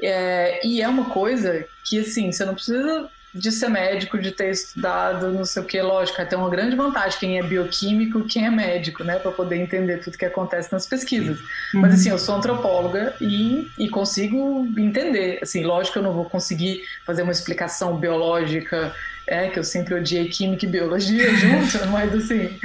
[0.02, 4.50] É, e é uma coisa que, assim, você não precisa de ser médico, de ter
[4.50, 8.50] estudado, não sei o que, lógico, tem uma grande vantagem quem é bioquímico, quem é
[8.50, 11.38] médico, né, para poder entender tudo que acontece nas pesquisas.
[11.38, 11.80] Uhum.
[11.80, 15.38] Mas assim, eu sou antropóloga e, e consigo entender.
[15.42, 18.94] Assim, lógico que eu não vou conseguir fazer uma explicação biológica
[19.26, 22.58] é que eu sempre odiei química e biologia junto, mas assim,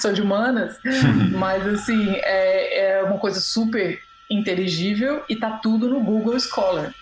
[0.00, 0.76] sou de humanas,
[1.30, 6.92] mas assim, é, é uma coisa super inteligível e tá tudo no Google Scholar.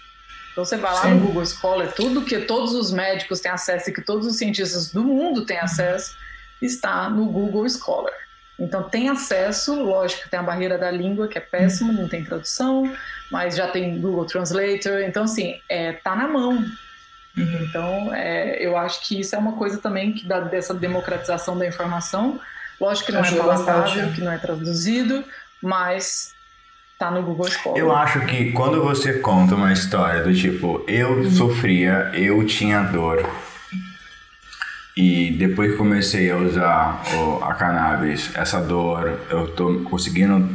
[0.57, 1.11] Então você vai lá Sim.
[1.11, 4.91] no Google Scholar, tudo que todos os médicos têm acesso e que todos os cientistas
[4.91, 6.16] do mundo têm acesso
[6.62, 8.15] está no Google Scholar.
[8.59, 12.91] Então tem acesso, lógico, tem a barreira da língua que é péssima, não tem tradução,
[13.31, 16.53] mas já tem Google Translator, então assim, é, tá na mão.
[17.37, 17.59] Uhum.
[17.61, 21.66] Então é, eu acho que isso é uma coisa também que dá dessa democratização da
[21.66, 22.41] informação.
[22.81, 25.23] Lógico que não é palatável, que não é traduzido,
[25.61, 26.35] mas
[26.98, 27.78] tá no Google Scholar.
[27.78, 31.31] Eu acho que quando você conta uma história do tipo, eu uhum.
[31.31, 33.24] sofria, eu tinha dor,
[34.97, 40.48] e depois que comecei a usar o, a cannabis, essa dor, eu tô conseguindo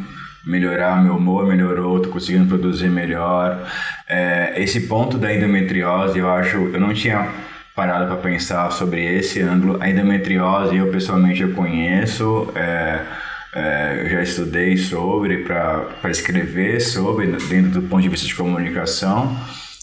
[0.44, 3.70] melhorar meu humor, melhorou, tô conseguindo produzir melhor.
[4.10, 7.30] É, esse ponto da endometriose, eu acho, eu não tinha
[7.76, 9.78] parado para pensar sobre esse ângulo.
[9.80, 12.52] A endometriose, eu pessoalmente eu conheço.
[12.56, 13.00] É,
[13.54, 19.36] é, eu já estudei sobre, para escrever sobre, dentro do ponto de vista de comunicação.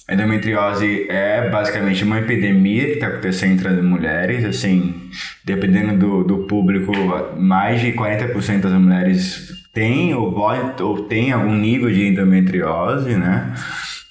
[0.09, 5.11] A endometriose é basicamente uma epidemia que está acontecendo entre as mulheres, assim,
[5.45, 6.93] dependendo do, do público,
[7.37, 10.35] mais de 40% das mulheres têm ou,
[10.81, 13.53] ou têm algum nível de endometriose, né?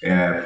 [0.00, 0.40] É,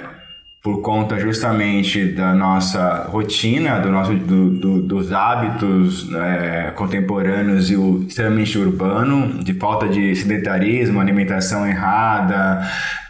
[0.63, 7.75] por conta justamente da nossa rotina, do nosso, do, do, dos hábitos é, contemporâneos e
[7.75, 12.63] o extremamente urbano, de falta de sedentarismo, alimentação errada,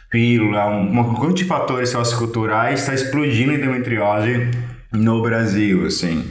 [0.09, 4.51] pílula, um, um conjunto de fatores socioculturais está explodindo a endometriose
[4.91, 6.25] no Brasil, assim.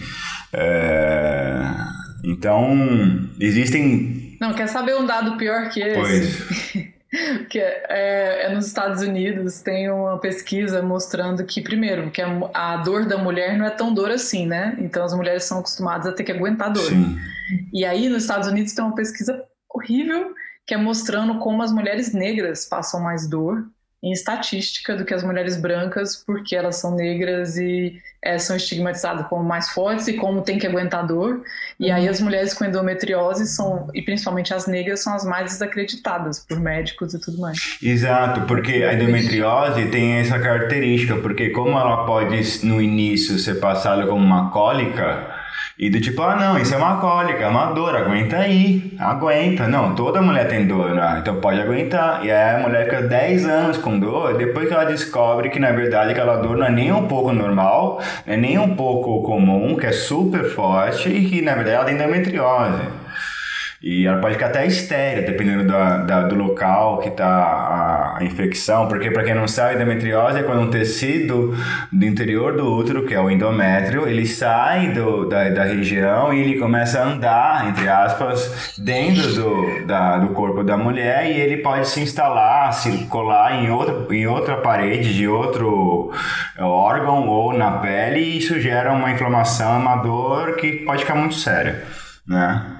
[0.51, 1.67] É,
[2.23, 4.37] então, existem...
[4.41, 5.99] Não, quer saber um dado pior que esse?
[5.99, 6.87] Pois...
[7.49, 12.77] que é, é, nos Estados Unidos tem uma pesquisa mostrando que primeiro que a, a,
[12.77, 14.77] dor da mulher não é tão dor assim, né?
[14.79, 16.83] Então as mulheres são acostumadas a ter que aguentar dor.
[16.83, 17.17] Sim.
[17.73, 20.33] E aí nos Estados Unidos tem uma pesquisa horrível
[20.65, 23.65] que é mostrando como as mulheres negras passam mais dor
[24.03, 29.27] em estatística do que as mulheres brancas, porque elas são negras e é, são estigmatizadas
[29.27, 31.43] como mais fortes e como tem que aguentar dor.
[31.79, 36.39] E aí as mulheres com endometriose são, e principalmente as negras, são as mais desacreditadas
[36.39, 37.77] por médicos e tudo mais.
[37.81, 44.05] Exato, porque a endometriose tem essa característica, porque como ela pode no início ser passada
[44.07, 45.40] como uma cólica,
[45.77, 49.67] e do tipo, ah, não, isso é uma cólica, é uma dor, aguenta aí, aguenta.
[49.67, 51.17] Não, toda mulher tem dor, né?
[51.19, 52.23] então pode aguentar.
[52.23, 55.71] E aí a mulher fica 10 anos com dor, depois que ela descobre que na
[55.71, 59.87] verdade aquela dor não é nem um pouco normal, é nem um pouco comum, que
[59.87, 63.00] é super forte e que na verdade ela tem endometriose.
[63.83, 68.23] E ela pode ficar até estéreo, dependendo da, da, do local que está a, a,
[68.23, 71.57] infecção, porque para quem não sabe, endometriose é quando um tecido
[71.91, 76.41] do interior do útero, que é o endométrio, ele sai do, da, da região e
[76.41, 81.57] ele começa a andar, entre aspas, dentro do, da, do corpo da mulher e ele
[81.57, 86.11] pode se instalar, se colar em outra, em outra parede de outro
[86.59, 91.33] órgão ou na pele e isso gera uma inflamação, uma dor que pode ficar muito
[91.33, 91.83] séria,
[92.27, 92.77] né?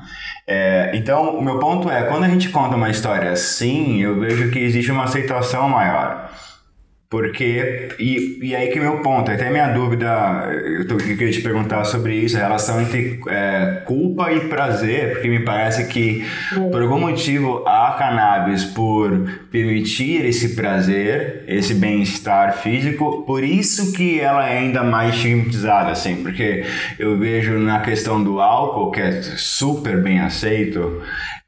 [0.48, 4.52] É, então, o meu ponto é, quando a gente conta uma história assim, eu vejo
[4.52, 6.30] que existe uma aceitação maior.
[7.12, 11.30] Porque, e, e aí que é meu ponto, até minha dúvida, eu, tô, eu queria
[11.30, 16.26] te perguntar sobre isso, a relação entre é, culpa e prazer, porque me parece que
[16.72, 24.18] por algum motivo a cannabis, por permitir esse prazer, esse bem-estar físico, por isso que
[24.18, 26.64] ela é ainda mais estigmatizada, assim, porque
[26.98, 31.02] eu vejo na questão do álcool, que é super bem aceito,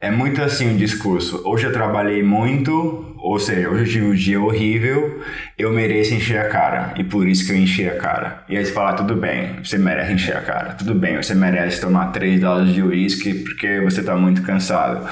[0.03, 1.41] é muito assim o discurso.
[1.45, 5.23] Hoje eu trabalhei muito, ou seja, hoje eu tive um dia horrível,
[5.57, 6.93] eu mereço encher a cara.
[6.97, 8.43] E por isso que eu enchi a cara.
[8.49, 10.73] E aí você fala, tudo bem, você merece encher a cara.
[10.73, 15.07] Tudo bem, você merece tomar três doses de uísque porque você está muito cansado.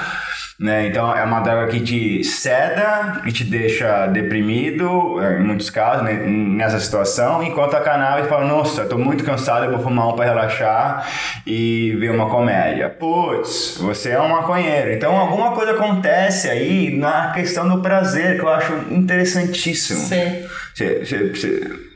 [0.62, 0.86] Né?
[0.86, 6.04] Então é uma droga que te ceda, que te deixa deprimido, é, em muitos casos,
[6.04, 6.12] né?
[6.24, 10.26] nessa situação, enquanto a cannabis fala, nossa, tô muito cansado, eu vou fumar um para
[10.26, 11.04] relaxar
[11.44, 12.88] e ver uma comédia.
[12.88, 14.92] Putz, você é um maconheiro.
[14.92, 19.98] Então alguma coisa acontece aí na questão do prazer, que eu acho interessantíssimo.
[19.98, 20.46] Sim.
[20.72, 21.91] Você, você, você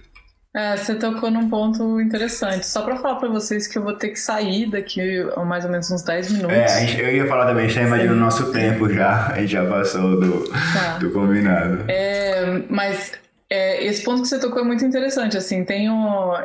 [0.57, 2.67] É, você tocou num ponto interessante.
[2.67, 5.71] Só para falar para vocês que eu vou ter que sair daqui a mais ou
[5.71, 6.57] menos uns 10 minutos.
[6.57, 9.27] É, eu ia falar também, a gente tá imaginando o nosso tempo já.
[9.27, 10.97] A gente já passou do, tá.
[10.97, 11.85] do combinado.
[11.89, 13.13] É, mas
[13.51, 15.37] é, esse ponto que você tocou é muito interessante.
[15.37, 15.95] Assim, tenho.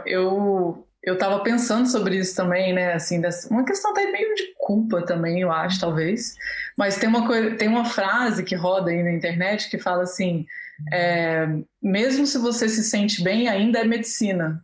[0.06, 0.86] Eu.
[1.04, 2.94] Eu tava pensando sobre isso também, né?
[2.94, 6.36] Assim, dessa, uma questão até meio de culpa também, eu acho, talvez.
[6.78, 10.46] Mas tem uma, coisa, tem uma frase que roda aí na internet que fala assim:
[10.92, 11.48] é,
[11.82, 14.64] mesmo se você se sente bem, ainda é medicina.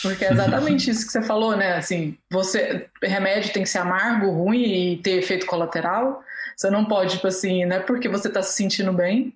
[0.00, 1.76] Porque é exatamente isso que você falou, né?
[1.76, 6.22] Assim, você remédio tem que ser amargo, ruim e ter efeito colateral.
[6.56, 9.34] Você não pode, tipo assim, não é porque você está se sentindo bem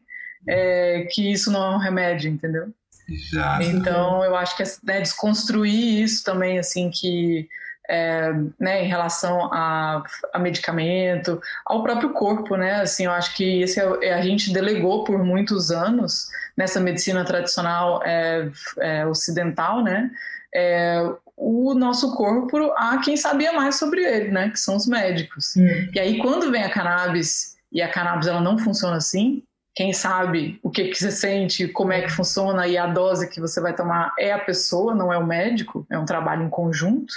[0.49, 2.73] é, que isso não é um remédio, entendeu?
[3.09, 3.63] Exato.
[3.65, 7.49] Então, eu acho que é né, desconstruir isso também, assim, que
[7.89, 10.03] é, né, em relação a,
[10.33, 12.81] a, medicamento, ao próprio corpo, né?
[12.81, 17.25] Assim, eu acho que esse é, é a gente delegou por muitos anos nessa medicina
[17.25, 18.49] tradicional é,
[18.79, 20.11] é ocidental, né?
[20.55, 21.03] É,
[21.37, 24.51] o nosso corpo a quem sabia mais sobre ele, né?
[24.51, 25.55] Que são os médicos.
[25.57, 25.91] Hum.
[25.95, 29.43] E aí, quando vem a cannabis e a cannabis ela não funciona assim,
[29.75, 33.39] quem sabe o que, que você sente, como é que funciona e a dose que
[33.39, 37.13] você vai tomar é a pessoa, não é o médico, é um trabalho em conjunto.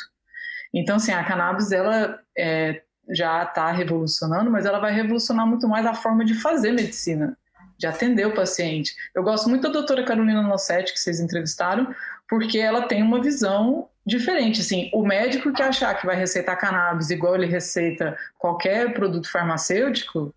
[0.74, 5.86] Então, assim, a cannabis, ela é, já está revolucionando, mas ela vai revolucionar muito mais
[5.86, 7.38] a forma de fazer medicina,
[7.78, 8.94] de atender o paciente.
[9.16, 11.94] Eu gosto muito da doutora Carolina Nossetti, que vocês entrevistaram,
[12.28, 14.62] porque ela tem uma visão diferente.
[14.62, 20.34] Assim, o médico que achar que vai receitar cannabis igual ele receita qualquer produto farmacêutico,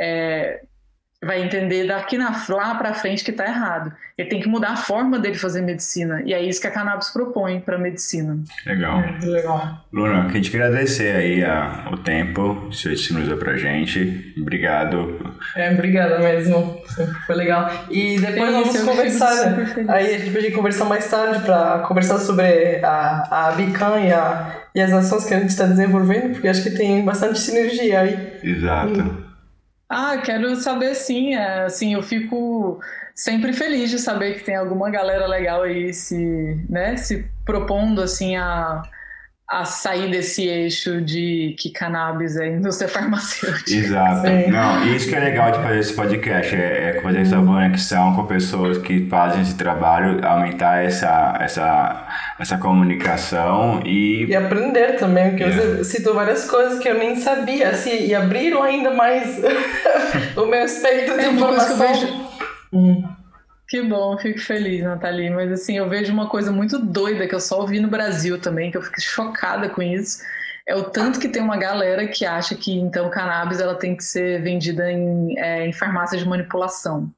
[0.00, 0.62] é,
[1.22, 3.92] vai entender daqui na, lá para frente que está errado.
[4.18, 6.20] Ele tem que mudar a forma dele fazer medicina.
[6.24, 8.38] E é isso que a cannabis propõe para medicina.
[8.66, 8.98] Legal.
[8.98, 9.86] É, legal.
[9.92, 14.34] Luna, a gente queria agradecer aí a, o tempo que você disponibilizou pra gente.
[14.36, 15.32] Obrigado.
[15.56, 16.82] É, obrigada mesmo.
[17.26, 17.70] Foi legal.
[17.88, 19.32] E depois é vamos conversar.
[19.88, 24.56] Aí a gente pode conversar mais tarde para conversar sobre a, a Bican e, a,
[24.74, 28.38] e as ações que a gente está desenvolvendo, porque acho que tem bastante sinergia aí.
[28.42, 29.00] Exato.
[29.28, 29.31] E,
[29.92, 31.34] ah, quero saber sim.
[31.34, 32.80] É, assim, eu fico
[33.14, 36.16] sempre feliz de saber que tem alguma galera legal aí se,
[36.68, 38.82] né, se propondo assim a,
[39.52, 43.70] a sair desse eixo de que cannabis é indústria farmacêutica.
[43.70, 44.26] Exato.
[44.26, 44.50] Sim.
[44.50, 48.24] Não, isso que é legal de fazer esse podcast, é, é fazer essa conexão com
[48.24, 52.06] pessoas que fazem esse trabalho, aumentar essa, essa,
[52.40, 54.24] essa comunicação e...
[54.24, 55.76] E aprender também, porque yeah.
[55.76, 59.38] você citou várias coisas que eu nem sabia, assim, e abriram ainda mais
[60.34, 61.76] o meu aspecto de é informação.
[63.72, 65.30] Que bom, fico feliz, Nathalie.
[65.30, 68.70] Mas assim, eu vejo uma coisa muito doida que eu só ouvi no Brasil também,
[68.70, 70.22] que eu fico chocada com isso.
[70.68, 74.04] É o tanto que tem uma galera que acha que então cannabis ela tem que
[74.04, 77.10] ser vendida em, é, em farmácias de manipulação.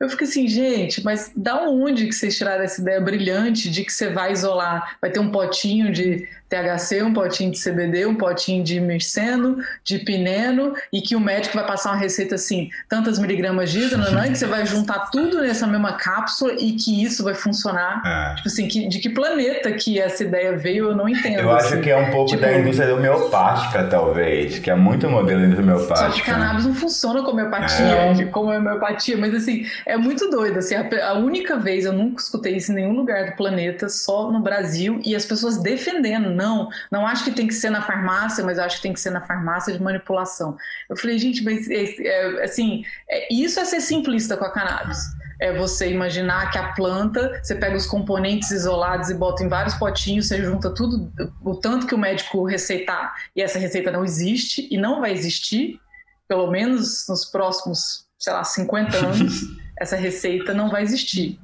[0.00, 3.92] Eu fico assim, gente, mas da onde que vocês tiraram essa ideia brilhante de que
[3.92, 4.96] você vai isolar?
[5.00, 9.98] Vai ter um potinho de THC, um potinho de CBD, um potinho de merceno, de
[9.98, 14.38] pineno, e que o médico vai passar uma receita assim, tantas miligramas de e que
[14.38, 18.02] você vai juntar tudo nessa mesma cápsula e que isso vai funcionar.
[18.04, 18.34] É.
[18.36, 21.40] Tipo assim, que, de que planeta que essa ideia veio, eu não entendo.
[21.40, 21.74] Eu assim.
[21.74, 25.60] acho que é um pouco tipo, da indústria homeopática, talvez, que é muito modelo da
[25.60, 25.96] homeopática.
[25.96, 28.24] Só que cannabis não funciona com homeopatia, é.
[28.26, 30.58] como homeopatia, mas assim, é muito doido.
[30.58, 34.30] Assim, a, a única vez, eu nunca escutei isso em nenhum lugar do planeta, só
[34.30, 38.44] no Brasil, e as pessoas defendendo não, não acho que tem que ser na farmácia,
[38.44, 40.56] mas acho que tem que ser na farmácia de manipulação.
[40.90, 44.98] Eu falei, gente, mas é, assim, é, isso é ser simplista com a cannabis.
[45.40, 49.74] É você imaginar que a planta, você pega os componentes isolados e bota em vários
[49.76, 51.10] potinhos, você junta tudo,
[51.42, 55.80] o tanto que o médico receitar, e essa receita não existe e não vai existir,
[56.26, 59.42] pelo menos nos próximos, sei lá, 50 anos,
[59.80, 61.38] essa receita não vai existir.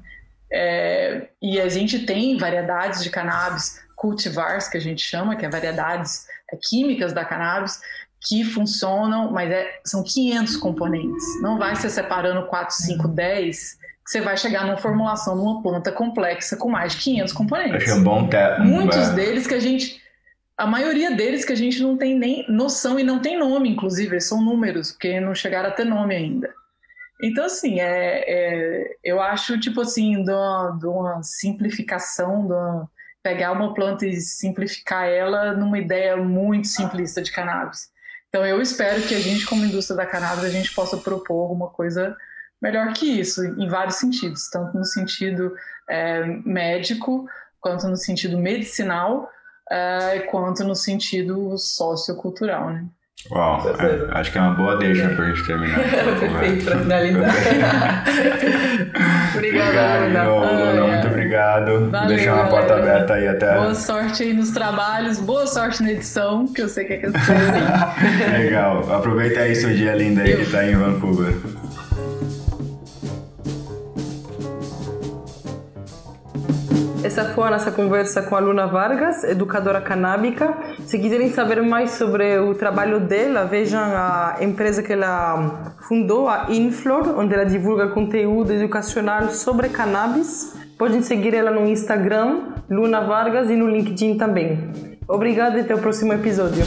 [0.51, 5.49] É, e a gente tem variedades de cannabis, cultivars, que a gente chama, que é
[5.49, 7.79] variedades é, químicas da cannabis,
[8.27, 11.41] que funcionam, mas é, são 500 componentes.
[11.41, 15.63] Não vai ser separando 4, 5, 10 que você vai chegar numa formulação de uma
[15.63, 17.89] planta complexa com mais de 500 componentes.
[17.89, 18.59] Acho é bom ter...
[18.59, 19.13] Muitos é.
[19.13, 19.99] deles que a gente...
[20.55, 24.21] A maioria deles que a gente não tem nem noção e não tem nome, inclusive,
[24.21, 26.53] são números, porque não chegaram a ter nome ainda.
[27.21, 32.89] Então, assim, é, é, eu acho, tipo assim, de uma, de uma simplificação, de uma,
[33.23, 37.89] pegar uma planta e simplificar ela numa ideia muito simplista de cannabis.
[38.27, 41.69] Então, eu espero que a gente, como indústria da cannabis, a gente possa propor alguma
[41.69, 42.15] coisa
[42.61, 45.55] melhor que isso, em vários sentidos, tanto no sentido
[45.89, 47.27] é, médico,
[47.61, 49.29] quanto no sentido medicinal,
[49.71, 52.85] é, quanto no sentido sociocultural, né?
[53.31, 55.79] Uau, é, acho que é uma boa deixa para a gente terminar.
[56.19, 58.03] Perfeito, para finalizar.
[59.35, 60.87] obrigado, Luna.
[60.87, 61.07] Muito obrigado.
[61.07, 61.89] obrigado.
[61.89, 62.91] Valeu, Deixar uma porta galera.
[62.91, 63.55] aberta aí até.
[63.55, 67.07] Boa sorte aí nos trabalhos, boa sorte na edição, que eu sei que é que
[67.09, 67.33] você
[68.37, 68.93] Legal.
[68.93, 71.33] Aproveita aí seu dia lindo aí que tá em Vancouver.
[77.05, 80.57] Essa foi a nossa conversa com a Luna Vargas, educadora canábica.
[80.87, 86.47] Se quiserem saber mais sobre o trabalho dela, vejam a empresa que ela fundou, a
[86.49, 90.55] Inflor, onde ela divulga conteúdo educacional sobre cannabis.
[90.79, 94.97] Podem seguir ela no Instagram, Luna Vargas, e no LinkedIn também.
[95.07, 96.65] Obrigada e até o próximo episódio.